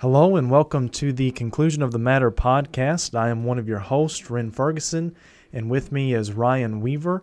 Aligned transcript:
Hello 0.00 0.36
and 0.36 0.50
welcome 0.50 0.88
to 0.88 1.12
the 1.12 1.30
Conclusion 1.32 1.82
of 1.82 1.92
the 1.92 1.98
Matter 1.98 2.30
podcast. 2.30 3.14
I 3.14 3.28
am 3.28 3.44
one 3.44 3.58
of 3.58 3.68
your 3.68 3.80
hosts, 3.80 4.28
Renn 4.28 4.50
Ferguson, 4.50 5.14
and 5.52 5.68
with 5.68 5.92
me 5.92 6.14
is 6.14 6.32
Ryan 6.32 6.80
Weaver. 6.80 7.22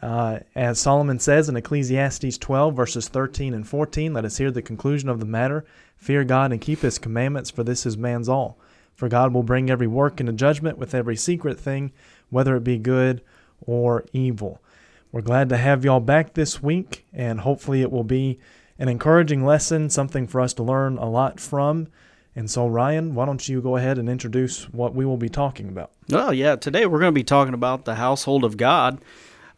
Uh, 0.00 0.38
as 0.54 0.78
Solomon 0.78 1.18
says 1.18 1.48
in 1.48 1.56
Ecclesiastes 1.56 2.38
12, 2.38 2.76
verses 2.76 3.08
13 3.08 3.54
and 3.54 3.66
14, 3.66 4.14
let 4.14 4.24
us 4.24 4.38
hear 4.38 4.52
the 4.52 4.62
conclusion 4.62 5.08
of 5.08 5.18
the 5.18 5.26
matter. 5.26 5.64
Fear 5.96 6.22
God 6.22 6.52
and 6.52 6.60
keep 6.60 6.82
his 6.82 6.96
commandments, 6.96 7.50
for 7.50 7.64
this 7.64 7.84
is 7.84 7.96
man's 7.96 8.28
all. 8.28 8.56
For 8.94 9.08
God 9.08 9.34
will 9.34 9.42
bring 9.42 9.68
every 9.68 9.88
work 9.88 10.20
into 10.20 10.32
judgment 10.32 10.78
with 10.78 10.94
every 10.94 11.16
secret 11.16 11.58
thing, 11.58 11.90
whether 12.30 12.54
it 12.54 12.62
be 12.62 12.78
good 12.78 13.20
or 13.66 14.04
evil. 14.12 14.62
We're 15.10 15.22
glad 15.22 15.48
to 15.48 15.56
have 15.56 15.84
y'all 15.84 15.98
back 15.98 16.34
this 16.34 16.62
week, 16.62 17.04
and 17.12 17.40
hopefully 17.40 17.82
it 17.82 17.90
will 17.90 18.04
be 18.04 18.38
an 18.78 18.88
encouraging 18.88 19.44
lesson, 19.44 19.90
something 19.90 20.28
for 20.28 20.40
us 20.40 20.54
to 20.54 20.62
learn 20.62 20.98
a 20.98 21.10
lot 21.10 21.40
from. 21.40 21.88
And 22.34 22.50
so, 22.50 22.66
Ryan, 22.66 23.14
why 23.14 23.26
don't 23.26 23.46
you 23.46 23.60
go 23.60 23.76
ahead 23.76 23.98
and 23.98 24.08
introduce 24.08 24.64
what 24.70 24.94
we 24.94 25.04
will 25.04 25.18
be 25.18 25.28
talking 25.28 25.68
about? 25.68 25.90
Well, 26.08 26.32
yeah, 26.32 26.56
today 26.56 26.86
we're 26.86 26.98
going 26.98 27.12
to 27.12 27.18
be 27.18 27.24
talking 27.24 27.52
about 27.52 27.84
the 27.84 27.96
household 27.96 28.44
of 28.44 28.56
God, 28.56 29.02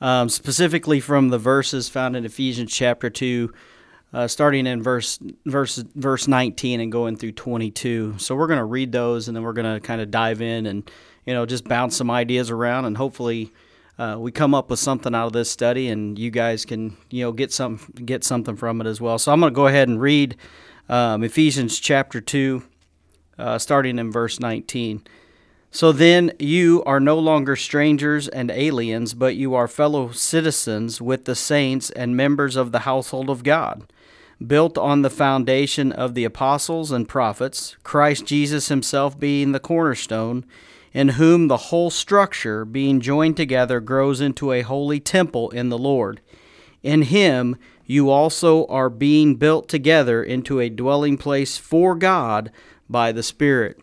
um, 0.00 0.28
specifically 0.28 0.98
from 0.98 1.28
the 1.28 1.38
verses 1.38 1.88
found 1.88 2.16
in 2.16 2.24
Ephesians 2.24 2.72
chapter 2.72 3.10
2, 3.10 3.52
uh, 4.12 4.26
starting 4.26 4.66
in 4.66 4.82
verse, 4.82 5.20
verse, 5.46 5.76
verse 5.94 6.26
19 6.26 6.80
and 6.80 6.90
going 6.90 7.16
through 7.16 7.32
22. 7.32 8.16
So 8.18 8.34
we're 8.34 8.48
going 8.48 8.58
to 8.58 8.64
read 8.64 8.90
those 8.90 9.28
and 9.28 9.36
then 9.36 9.44
we're 9.44 9.52
going 9.52 9.72
to 9.72 9.80
kind 9.80 10.00
of 10.00 10.10
dive 10.10 10.42
in 10.42 10.66
and, 10.66 10.90
you 11.26 11.32
know, 11.32 11.46
just 11.46 11.64
bounce 11.64 11.96
some 11.96 12.10
ideas 12.10 12.50
around 12.50 12.86
and 12.86 12.96
hopefully. 12.96 13.52
Uh, 13.96 14.16
we 14.18 14.32
come 14.32 14.56
up 14.56 14.70
with 14.70 14.80
something 14.80 15.14
out 15.14 15.28
of 15.28 15.32
this 15.32 15.48
study, 15.48 15.86
and 15.86 16.18
you 16.18 16.28
guys 16.28 16.64
can, 16.64 16.96
you 17.10 17.22
know, 17.22 17.30
get 17.30 17.52
some 17.52 17.78
get 18.04 18.24
something 18.24 18.56
from 18.56 18.80
it 18.80 18.88
as 18.88 19.00
well. 19.00 19.20
So 19.20 19.30
I'm 19.30 19.38
going 19.38 19.52
to 19.52 19.54
go 19.54 19.68
ahead 19.68 19.86
and 19.86 20.00
read 20.00 20.36
um, 20.88 21.22
Ephesians 21.22 21.78
chapter 21.78 22.20
2, 22.20 22.62
uh, 23.38 23.58
starting 23.58 23.98
in 23.98 24.12
verse 24.12 24.38
19. 24.38 25.02
So 25.70 25.90
then 25.90 26.30
you 26.38 26.84
are 26.84 27.00
no 27.00 27.18
longer 27.18 27.56
strangers 27.56 28.28
and 28.28 28.48
aliens, 28.50 29.12
but 29.12 29.34
you 29.34 29.54
are 29.54 29.66
fellow 29.66 30.12
citizens 30.12 31.00
with 31.00 31.24
the 31.24 31.34
saints 31.34 31.90
and 31.90 32.16
members 32.16 32.54
of 32.54 32.70
the 32.70 32.80
household 32.80 33.28
of 33.28 33.42
God, 33.42 33.82
built 34.46 34.78
on 34.78 35.02
the 35.02 35.10
foundation 35.10 35.90
of 35.90 36.14
the 36.14 36.24
apostles 36.24 36.92
and 36.92 37.08
prophets, 37.08 37.76
Christ 37.82 38.24
Jesus 38.24 38.68
himself 38.68 39.18
being 39.18 39.50
the 39.50 39.58
cornerstone, 39.58 40.44
in 40.92 41.08
whom 41.10 41.48
the 41.48 41.56
whole 41.56 41.90
structure, 41.90 42.64
being 42.64 43.00
joined 43.00 43.36
together, 43.36 43.80
grows 43.80 44.20
into 44.20 44.52
a 44.52 44.62
holy 44.62 45.00
temple 45.00 45.50
in 45.50 45.70
the 45.70 45.78
Lord. 45.78 46.20
In 46.84 47.02
him 47.02 47.56
you 47.86 48.10
also 48.10 48.66
are 48.66 48.90
being 48.90 49.36
built 49.36 49.68
together 49.68 50.22
into 50.22 50.60
a 50.60 50.68
dwelling 50.68 51.16
place 51.16 51.58
for 51.58 51.94
God 51.94 52.50
by 52.88 53.12
the 53.12 53.22
Spirit. 53.22 53.78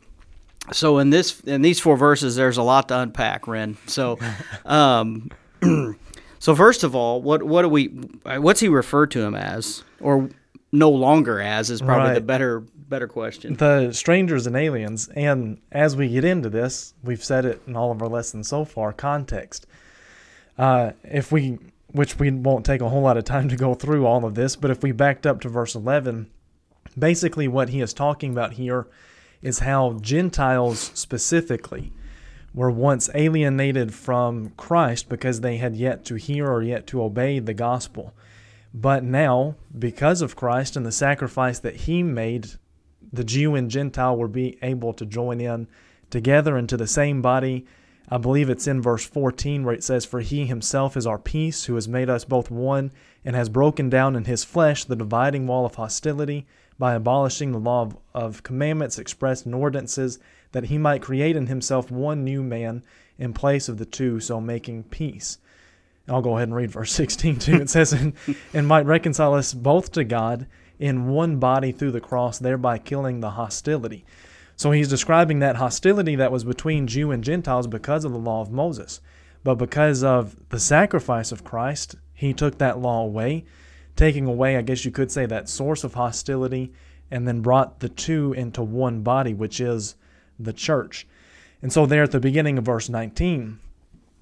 So 0.72 1.00
in 1.00 1.10
this 1.10 1.40
in 1.42 1.62
these 1.62 1.80
four 1.80 1.98
verses, 1.98 2.36
there's 2.36 2.58
a 2.58 2.64
lot 2.64 2.88
to 2.90 3.00
unpack, 3.00 3.44
Renn. 3.44 3.78
So, 3.88 4.20
um, 4.66 5.30
so 6.40 6.56
first 6.56 6.84
of 6.84 6.96
all, 6.96 7.22
what 7.22 7.44
what 7.44 7.64
do 7.64 7.70
we 7.70 7.88
what's 7.88 8.60
he 8.60 8.68
referred 8.68 9.12
to 9.12 9.22
him 9.22 9.36
as, 9.36 9.84
or 10.00 10.30
no 10.72 10.90
longer 10.90 11.42
as, 11.42 11.70
is 11.70 11.82
probably 11.82 12.10
right. 12.10 12.14
the 12.16 12.22
better 12.22 12.60
better 12.60 13.08
question. 13.08 13.56
The 13.56 13.92
strangers 13.92 14.48
and 14.48 14.56
aliens, 14.56 15.10
and 15.16 15.60
as 15.72 15.96
we 15.96 16.10
get 16.10 16.26
into 16.26 16.50
this, 16.50 16.94
we've 17.04 17.24
said 17.24 17.46
it 17.46 17.62
in 17.68 17.76
all 17.76 17.92
of 17.92 18.02
our 18.02 18.10
lessons 18.10 18.48
so 18.48 18.66
far. 18.66 18.94
Context. 18.94 19.66
Uh, 20.58 20.92
if 21.04 21.32
we 21.32 21.58
which 21.92 22.20
we 22.20 22.32
won't 22.32 22.66
take 22.66 22.82
a 22.82 22.90
whole 22.90 23.02
lot 23.02 23.18
of 23.18 23.26
time 23.26 23.50
to 23.50 23.56
go 23.56 23.74
through 23.74 24.06
all 24.06 24.26
of 24.26 24.36
this, 24.36 24.56
but 24.56 24.72
if 24.72 24.82
we 24.82 24.92
backed 24.92 25.26
up 25.26 25.42
to 25.42 25.50
verse 25.50 25.76
11, 25.76 26.30
basically 26.98 27.48
what 27.48 27.70
he 27.70 27.82
is 27.82 27.94
talking 27.94 28.32
about 28.32 28.54
here 28.54 28.88
is 29.42 29.60
how 29.60 29.98
Gentiles 30.02 30.92
specifically 30.94 31.92
were 32.54 32.72
once 32.72 33.10
alienated 33.16 33.94
from 33.94 34.50
Christ 34.58 35.10
because 35.10 35.42
they 35.42 35.58
had 35.58 35.76
yet 35.76 36.06
to 36.06 36.16
hear 36.16 36.48
or 36.48 36.62
yet 36.62 36.86
to 36.88 37.02
obey 37.02 37.40
the 37.40 37.54
gospel. 37.54 38.14
But 38.74 39.04
now, 39.04 39.56
because 39.78 40.22
of 40.22 40.36
Christ 40.36 40.76
and 40.76 40.86
the 40.86 40.92
sacrifice 40.92 41.60
that 41.60 41.76
he 41.76 42.04
made, 42.04 42.52
the 43.12 43.24
Jew 43.24 43.56
and 43.56 43.70
Gentile 43.70 44.16
were 44.16 44.28
be 44.28 44.58
able 44.62 44.94
to 44.94 45.06
join 45.06 45.42
in 45.42 45.68
together 46.10 46.58
into 46.58 46.78
the 46.78 46.88
same 46.88 47.22
body 47.22 47.66
I 48.14 48.18
believe 48.18 48.50
it's 48.50 48.68
in 48.68 48.82
verse 48.82 49.06
14 49.06 49.64
where 49.64 49.74
it 49.74 49.86
says, 49.86 50.04
For 50.04 50.20
he 50.20 50.46
himself 50.46 50.98
is 50.98 51.08
our 51.08 51.18
peace, 51.18 51.66
who 51.66 51.76
has 51.76 51.88
made 51.88 52.10
us 52.10 52.26
both 52.26 52.52
one, 52.52 52.92
and 53.24 53.38
has 53.38 53.48
broken 53.48 53.90
down 53.90 54.18
in 54.18 54.26
his 54.26 54.44
flesh 54.44 54.84
the 54.84 54.98
dividing 54.98 55.48
wall 55.48 55.66
of 55.66 55.76
hostility 55.76 56.46
by 56.78 56.94
abolishing 56.94 57.54
the 57.54 57.58
law 57.58 57.84
of, 57.84 57.98
of 58.14 58.44
commandments 58.44 59.00
expressed 59.00 59.46
in 59.46 59.54
ordinances, 59.54 60.20
that 60.52 60.66
he 60.66 60.78
might 60.78 61.02
create 61.02 61.38
in 61.38 61.48
himself 61.48 61.90
one 61.90 62.26
new 62.26 62.44
man 62.44 62.84
in 63.18 63.32
place 63.32 63.70
of 63.70 63.78
the 63.78 63.86
two, 63.86 64.20
so 64.20 64.42
making 64.42 64.84
peace. 64.84 65.38
I'll 66.10 66.22
go 66.22 66.36
ahead 66.36 66.50
and 66.50 66.56
read 66.56 66.72
verse 66.72 66.92
16 66.92 67.40
too. 67.40 67.56
It 67.56 67.70
says, 67.70 67.94
and, 67.94 68.14
and 68.54 68.68
might 68.68 68.86
reconcile 68.86 69.36
us 69.36 69.54
both 69.54 69.94
to 69.94 70.04
God 70.04 70.48
in 70.80 71.08
one 71.08 71.38
body 71.38 71.72
through 71.72 71.92
the 71.92 72.02
cross, 72.02 72.40
thereby 72.40 72.78
killing 72.78 73.22
the 73.22 73.30
hostility. 73.32 74.04
So 74.56 74.72
he's 74.72 74.90
describing 74.90 75.40
that 75.40 75.56
hostility 75.56 76.16
that 76.16 76.32
was 76.32 76.44
between 76.44 76.88
Jew 76.88 77.12
and 77.12 77.24
Gentiles 77.24 77.68
because 77.68 78.06
of 78.06 78.12
the 78.12 78.18
law 78.18 78.42
of 78.42 78.52
Moses. 78.52 79.02
But 79.44 79.56
because 79.56 80.04
of 80.04 80.36
the 80.50 80.60
sacrifice 80.60 81.32
of 81.32 81.44
Christ, 81.44 81.96
he 82.14 82.34
took 82.34 82.58
that 82.60 82.80
law 82.80 83.04
away, 83.04 83.46
taking 83.96 84.26
away, 84.26 84.56
I 84.58 84.62
guess 84.62 84.86
you 84.86 84.92
could 84.92 85.12
say, 85.12 85.26
that 85.26 85.50
source 85.50 85.84
of 85.84 85.96
hostility, 85.96 86.72
and 87.10 87.28
then 87.28 87.42
brought 87.42 87.80
the 87.80 87.90
two 87.90 88.34
into 88.34 88.62
one 88.62 89.02
body, 89.02 89.34
which 89.34 89.60
is 89.60 89.96
the 90.40 90.54
church. 90.54 91.08
And 91.62 91.74
so, 91.74 91.86
there 91.86 92.04
at 92.04 92.12
the 92.12 92.20
beginning 92.20 92.58
of 92.58 92.66
verse 92.66 92.90
19, 92.90 93.60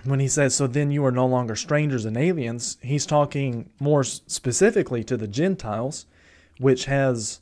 when 0.03 0.19
he 0.19 0.27
says, 0.27 0.55
So 0.55 0.67
then 0.67 0.91
you 0.91 1.05
are 1.05 1.11
no 1.11 1.25
longer 1.25 1.55
strangers 1.55 2.05
and 2.05 2.17
aliens, 2.17 2.77
he's 2.81 3.05
talking 3.05 3.69
more 3.79 4.03
specifically 4.03 5.03
to 5.03 5.17
the 5.17 5.27
Gentiles, 5.27 6.05
which 6.57 6.85
has 6.85 7.41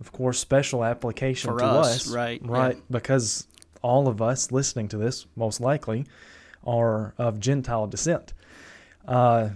of 0.00 0.12
course, 0.12 0.38
special 0.38 0.84
application 0.84 1.50
For 1.50 1.58
to 1.58 1.64
us, 1.64 2.06
us, 2.06 2.14
right? 2.14 2.40
Right, 2.44 2.76
yeah. 2.76 2.82
because 2.90 3.46
all 3.82 4.08
of 4.08 4.22
us 4.22 4.52
listening 4.52 4.88
to 4.88 4.96
this, 4.96 5.26
most 5.36 5.60
likely, 5.60 6.06
are 6.64 7.14
of 7.18 7.40
Gentile 7.40 7.86
descent. 7.86 8.34
Uh, 9.06 9.50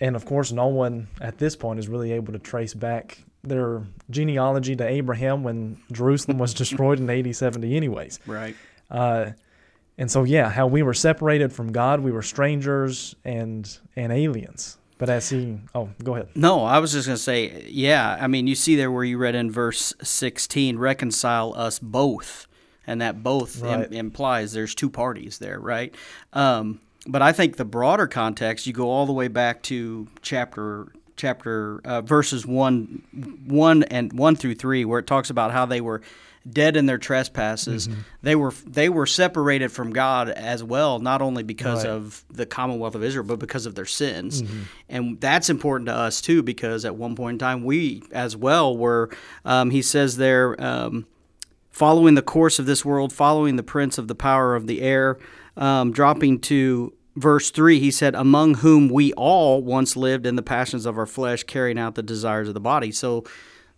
and 0.00 0.16
of 0.16 0.24
course, 0.24 0.52
no 0.52 0.66
one 0.66 1.08
at 1.20 1.38
this 1.38 1.56
point 1.56 1.78
is 1.78 1.88
really 1.88 2.12
able 2.12 2.32
to 2.32 2.38
trace 2.38 2.74
back 2.74 3.24
their 3.42 3.82
genealogy 4.10 4.76
to 4.76 4.86
Abraham 4.86 5.42
when 5.42 5.78
Jerusalem 5.92 6.38
was 6.38 6.52
destroyed 6.54 7.00
in 7.00 7.08
AD 7.08 7.34
70, 7.34 7.76
anyways. 7.76 8.20
Right. 8.26 8.54
Uh, 8.90 9.30
and 9.96 10.10
so, 10.10 10.24
yeah, 10.24 10.48
how 10.50 10.66
we 10.66 10.82
were 10.82 10.94
separated 10.94 11.52
from 11.52 11.72
God, 11.72 12.00
we 12.00 12.10
were 12.10 12.22
strangers 12.22 13.14
and 13.24 13.78
and 13.96 14.12
aliens. 14.12 14.78
But 15.00 15.08
as 15.08 15.30
he, 15.30 15.56
oh, 15.74 15.88
go 16.04 16.14
ahead. 16.14 16.28
No, 16.34 16.62
I 16.62 16.78
was 16.78 16.92
just 16.92 17.06
going 17.06 17.16
to 17.16 17.22
say, 17.22 17.64
yeah. 17.70 18.18
I 18.20 18.26
mean, 18.26 18.46
you 18.46 18.54
see 18.54 18.76
there 18.76 18.92
where 18.92 19.02
you 19.02 19.16
read 19.16 19.34
in 19.34 19.50
verse 19.50 19.94
16, 20.02 20.76
reconcile 20.76 21.54
us 21.56 21.78
both. 21.78 22.46
And 22.86 23.00
that 23.00 23.22
both 23.22 23.62
right. 23.62 23.86
Im- 23.86 23.92
implies 23.94 24.52
there's 24.52 24.74
two 24.74 24.90
parties 24.90 25.38
there, 25.38 25.58
right? 25.58 25.94
Um, 26.34 26.82
but 27.06 27.22
I 27.22 27.32
think 27.32 27.56
the 27.56 27.64
broader 27.64 28.06
context, 28.06 28.66
you 28.66 28.74
go 28.74 28.90
all 28.90 29.06
the 29.06 29.14
way 29.14 29.28
back 29.28 29.62
to 29.64 30.06
chapter 30.20 30.92
chapter 31.20 31.80
uh, 31.84 32.00
verses 32.02 32.46
one 32.46 33.02
one 33.46 33.82
and 33.84 34.12
one 34.12 34.36
through 34.36 34.56
three, 34.56 34.84
where 34.84 35.00
it 35.00 35.06
talks 35.06 35.30
about 35.30 35.52
how 35.52 35.66
they 35.66 35.80
were 35.80 36.00
dead 36.50 36.76
in 36.76 36.86
their 36.86 36.98
trespasses. 36.98 37.86
Mm-hmm. 37.86 38.00
They 38.22 38.34
were 38.34 38.52
they 38.66 38.88
were 38.88 39.06
separated 39.06 39.70
from 39.70 39.92
God 39.92 40.30
as 40.30 40.64
well, 40.64 40.98
not 40.98 41.20
only 41.20 41.42
because 41.42 41.84
right. 41.84 41.92
of 41.92 42.24
the 42.30 42.46
Commonwealth 42.46 42.94
of 42.94 43.04
Israel, 43.04 43.26
but 43.26 43.38
because 43.38 43.66
of 43.66 43.74
their 43.74 43.86
sins. 43.86 44.42
Mm-hmm. 44.42 44.62
And 44.88 45.20
that's 45.20 45.50
important 45.50 45.88
to 45.88 45.94
us 45.94 46.20
too, 46.20 46.42
because 46.42 46.84
at 46.84 46.96
one 46.96 47.14
point 47.14 47.34
in 47.34 47.38
time 47.38 47.64
we 47.64 48.02
as 48.12 48.36
well 48.36 48.76
were. 48.76 49.10
Um, 49.44 49.70
he 49.70 49.82
says 49.82 50.16
there. 50.16 50.60
Um, 50.62 51.06
following 51.70 52.14
the 52.14 52.22
course 52.22 52.58
of 52.58 52.66
this 52.66 52.84
world, 52.84 53.12
following 53.12 53.56
the 53.56 53.62
prince 53.62 53.96
of 53.96 54.08
the 54.08 54.14
power 54.14 54.56
of 54.56 54.66
the 54.66 54.82
air, 54.82 55.16
um, 55.56 55.92
dropping 55.92 56.38
to 56.38 56.92
verse 57.16 57.50
3, 57.50 57.78
he 57.78 57.90
said, 57.90 58.14
Among 58.14 58.54
whom 58.54 58.88
we 58.88 59.12
all 59.14 59.62
once 59.62 59.96
lived 59.96 60.26
in 60.26 60.36
the 60.36 60.42
passions 60.42 60.86
of 60.86 60.98
our 60.98 61.06
flesh, 61.06 61.42
carrying 61.44 61.78
out 61.78 61.94
the 61.94 62.02
desires 62.02 62.48
of 62.48 62.54
the 62.54 62.60
body. 62.60 62.92
So 62.92 63.24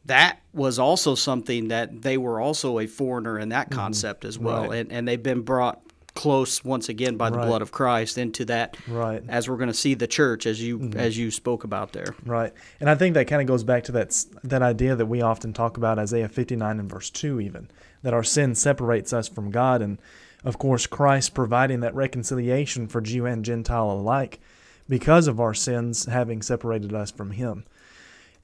that 0.05 0.40
was 0.52 0.79
also 0.79 1.14
something 1.14 1.69
that 1.69 2.02
they 2.02 2.17
were 2.17 2.40
also 2.40 2.79
a 2.79 2.87
foreigner 2.87 3.38
in 3.38 3.50
that 3.50 3.70
mm-hmm. 3.70 3.79
concept 3.79 4.20
mm-hmm. 4.20 4.29
as 4.29 4.38
well. 4.38 4.69
Right. 4.69 4.81
And, 4.81 4.93
and 4.93 5.08
they've 5.08 5.23
been 5.23 5.43
brought 5.43 5.81
close 6.14 6.62
once 6.62 6.88
again 6.88 7.17
by 7.17 7.31
the 7.31 7.38
right. 7.38 7.46
blood 7.46 7.62
of 7.62 7.73
Christ 7.73 8.19
into 8.19 8.44
that 8.44 8.76
right 8.87 9.23
as 9.29 9.49
we're 9.49 9.56
going 9.56 9.69
to 9.69 9.75
see 9.75 9.94
the 9.94 10.06
church 10.06 10.44
as 10.44 10.62
you 10.62 10.79
mm-hmm. 10.79 10.99
as 10.99 11.17
you 11.17 11.31
spoke 11.31 11.64
about 11.64 11.93
there 11.93 12.14
right 12.26 12.52
and 12.81 12.90
I 12.90 12.94
think 12.96 13.14
that 13.14 13.29
kind 13.29 13.40
of 13.40 13.49
goes 13.49 13.64
back 13.64 13.84
to 13.84 13.93
that 13.93 14.25
that 14.44 14.61
idea 14.61 14.94
that 14.94 15.06
we 15.06 15.23
often 15.23 15.55
talk 15.55 15.79
about 15.79 15.99
Isaiah 15.99 16.29
59 16.29 16.81
and 16.81 16.90
verse 16.90 17.08
2 17.08 17.40
even 17.40 17.69
that 18.02 18.12
our 18.12 18.23
sin 18.23 18.55
separates 18.55 19.14
us 19.14 19.26
from 19.26 19.50
God 19.50 19.81
and 19.81 19.99
of 20.44 20.58
course 20.58 20.86
Christ 20.86 21.34
providing 21.34 21.80
that 21.80 21.94
reconciliation 21.94 22.88
for 22.88 23.00
Jew 23.00 23.26
and 23.26 23.44
Gentile 23.44 23.90
alike 23.90 24.40
because 24.88 25.28
of 25.28 25.40
our 25.40 25.54
sins 25.54 26.06
having 26.06 26.42
separated 26.42 26.92
us 26.94 27.10
from 27.10 27.32
him 27.32 27.64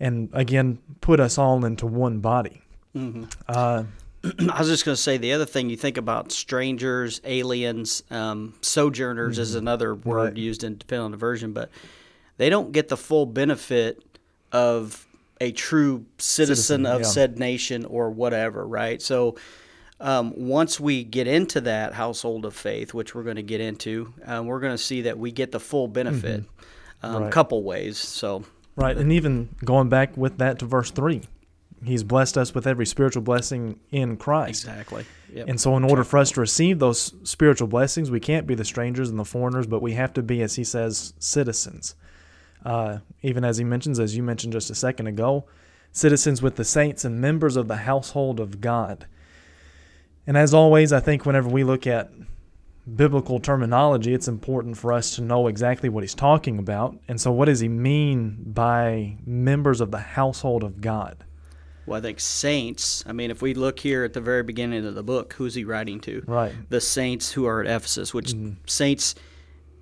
and 0.00 0.28
again 0.32 0.78
put 1.00 1.20
us 1.20 1.38
all 1.38 1.64
into 1.64 1.86
one 1.86 2.20
body. 2.20 2.62
Mm-hmm. 2.94 3.24
Uh, 3.48 3.84
I 4.50 4.58
was 4.58 4.68
just 4.68 4.84
going 4.84 4.96
to 4.96 5.00
say 5.00 5.16
the 5.16 5.32
other 5.32 5.46
thing 5.46 5.70
you 5.70 5.76
think 5.76 5.96
about 5.96 6.32
strangers, 6.32 7.20
aliens, 7.24 8.02
um, 8.10 8.54
sojourners 8.62 9.38
is 9.38 9.54
another 9.54 9.94
word 9.94 10.04
Mm-hmm. 10.04 10.16
Right. 10.16 10.36
used 10.36 10.64
in 10.64 10.76
depending 10.78 11.04
on 11.04 11.10
the 11.12 11.16
version, 11.16 11.52
but 11.52 11.70
they 12.36 12.50
don't 12.50 12.72
get 12.72 12.88
the 12.88 12.96
full 12.96 13.26
benefit 13.26 14.02
of 14.52 15.06
a 15.40 15.52
true 15.52 16.04
citizen, 16.18 16.84
Citizen, 16.84 16.86
of 16.86 17.00
yeah. 17.02 17.06
said 17.06 17.38
nation 17.38 17.84
or 17.84 18.10
whatever, 18.10 18.66
right? 18.66 19.00
So 19.00 19.36
um, 20.00 20.32
once 20.36 20.78
we 20.78 21.02
get 21.04 21.26
into 21.26 21.60
that 21.62 21.92
household 21.94 22.44
of 22.44 22.54
faith, 22.54 22.94
which 22.94 23.14
we're 23.14 23.24
going 23.24 23.36
to 23.36 23.42
get 23.42 23.60
into, 23.60 24.12
um, 24.24 24.46
we're 24.46 24.60
going 24.60 24.74
to 24.74 24.82
see 24.82 25.02
that 25.02 25.18
we 25.18 25.32
get 25.32 25.50
the 25.52 25.60
full 25.60 25.88
benefit, 25.88 26.44
a 27.02 27.06
Mm-hmm. 27.08 27.22
Right. 27.24 27.32
couple 27.32 27.62
ways. 27.62 27.96
So 27.98 28.44
Right. 28.76 28.96
And 28.96 29.12
even 29.12 29.48
going 29.64 29.88
back 29.88 30.16
with 30.16 30.38
that 30.38 30.58
to 30.60 30.64
verse 30.66 30.90
3, 30.92 31.22
he's 31.84 32.02
blessed 32.04 32.36
us 32.38 32.54
with 32.54 32.66
every 32.66 32.86
spiritual 32.86 33.22
blessing 33.22 33.78
in 33.90 34.16
Christ. 34.16 34.64
exactly, 34.64 35.04
yep. 35.32 35.48
And 35.48 35.60
so, 35.60 35.76
in 35.76 35.82
order 35.84 36.04
for 36.04 36.18
us 36.18 36.30
to 36.32 36.40
receive 36.40 36.78
those 36.78 37.12
spiritual 37.24 37.66
blessings, 37.68 38.10
we 38.10 38.20
can't 38.20 38.46
be 38.46 38.54
the 38.54 38.64
strangers 38.64 39.10
and 39.10 39.18
the 39.18 39.24
foreigners, 39.24 39.66
but 39.66 39.82
we 39.82 39.92
have 39.94 40.12
to 40.14 40.22
be, 40.22 40.42
as 40.42 40.54
he 40.56 40.62
says, 40.64 41.12
citizens. 41.18 41.94
Uh, 42.64 42.98
even 43.22 43.44
as 43.44 43.58
he 43.58 43.64
mentions, 43.64 43.98
as 44.00 44.16
you 44.16 44.22
mentioned 44.22 44.52
just 44.52 44.70
a 44.70 44.74
second 44.74 45.06
ago, 45.08 45.44
citizens 45.92 46.42
with 46.42 46.56
the 46.56 46.64
saints 46.64 47.04
and 47.04 47.20
members 47.20 47.56
of 47.56 47.68
the 47.68 47.76
household 47.78 48.38
of 48.40 48.60
God. 48.60 49.06
And 50.28 50.36
as 50.36 50.52
always, 50.52 50.92
I 50.92 51.00
think 51.00 51.24
whenever 51.24 51.48
we 51.48 51.64
look 51.64 51.86
at 51.86 52.10
biblical 52.94 53.40
terminology, 53.40 54.12
it's 54.12 54.28
important 54.28 54.76
for 54.76 54.92
us 54.92 55.16
to 55.16 55.22
know 55.22 55.46
exactly 55.46 55.88
what 55.88 56.04
he's 56.04 56.14
talking 56.14 56.58
about. 56.58 56.98
And 57.08 57.18
so, 57.18 57.32
what 57.32 57.46
does 57.46 57.60
he 57.60 57.68
mean 57.68 58.36
by 58.44 59.16
members 59.24 59.80
of 59.80 59.90
the 59.90 59.98
household 60.00 60.62
of 60.62 60.82
God? 60.82 61.24
Well, 61.86 61.98
I 61.98 62.02
think 62.02 62.20
saints. 62.20 63.02
I 63.06 63.12
mean, 63.12 63.30
if 63.30 63.40
we 63.40 63.54
look 63.54 63.80
here 63.80 64.04
at 64.04 64.12
the 64.12 64.20
very 64.20 64.42
beginning 64.42 64.84
of 64.84 64.94
the 64.94 65.02
book, 65.02 65.32
who's 65.32 65.54
he 65.54 65.64
writing 65.64 65.98
to? 66.00 66.22
Right. 66.26 66.52
The 66.68 66.82
saints 66.82 67.32
who 67.32 67.46
are 67.46 67.62
at 67.62 67.66
Ephesus, 67.66 68.12
which 68.12 68.34
Mm-hmm. 68.34 68.56
saints 68.66 69.14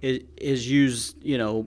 is, 0.01 0.21
is 0.37 0.71
used, 0.71 1.17
you 1.25 1.39
know, 1.39 1.67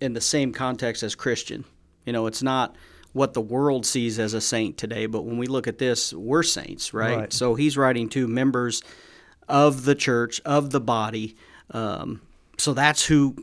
in 0.00 0.12
the 0.12 0.20
same 0.20 0.52
context 0.52 1.02
as 1.02 1.16
Christian. 1.16 1.64
You 2.06 2.12
know, 2.12 2.28
it's 2.28 2.44
not 2.44 2.76
what 3.12 3.34
the 3.34 3.40
world 3.40 3.84
sees 3.84 4.18
as 4.18 4.34
a 4.34 4.40
saint 4.40 4.76
today, 4.78 5.06
but 5.06 5.24
when 5.24 5.36
we 5.38 5.46
look 5.46 5.66
at 5.66 5.78
this, 5.78 6.12
we're 6.12 6.42
saints, 6.42 6.94
right? 6.94 7.16
Right. 7.16 7.32
So 7.32 7.54
he's 7.54 7.76
writing 7.76 8.08
to 8.10 8.28
members 8.28 8.82
of 9.48 9.84
the 9.84 9.94
church, 9.96 10.40
of 10.44 10.70
the 10.70 10.80
body. 10.80 11.36
Um, 11.72 12.20
so 12.56 12.72
that's 12.72 13.04
who 13.06 13.34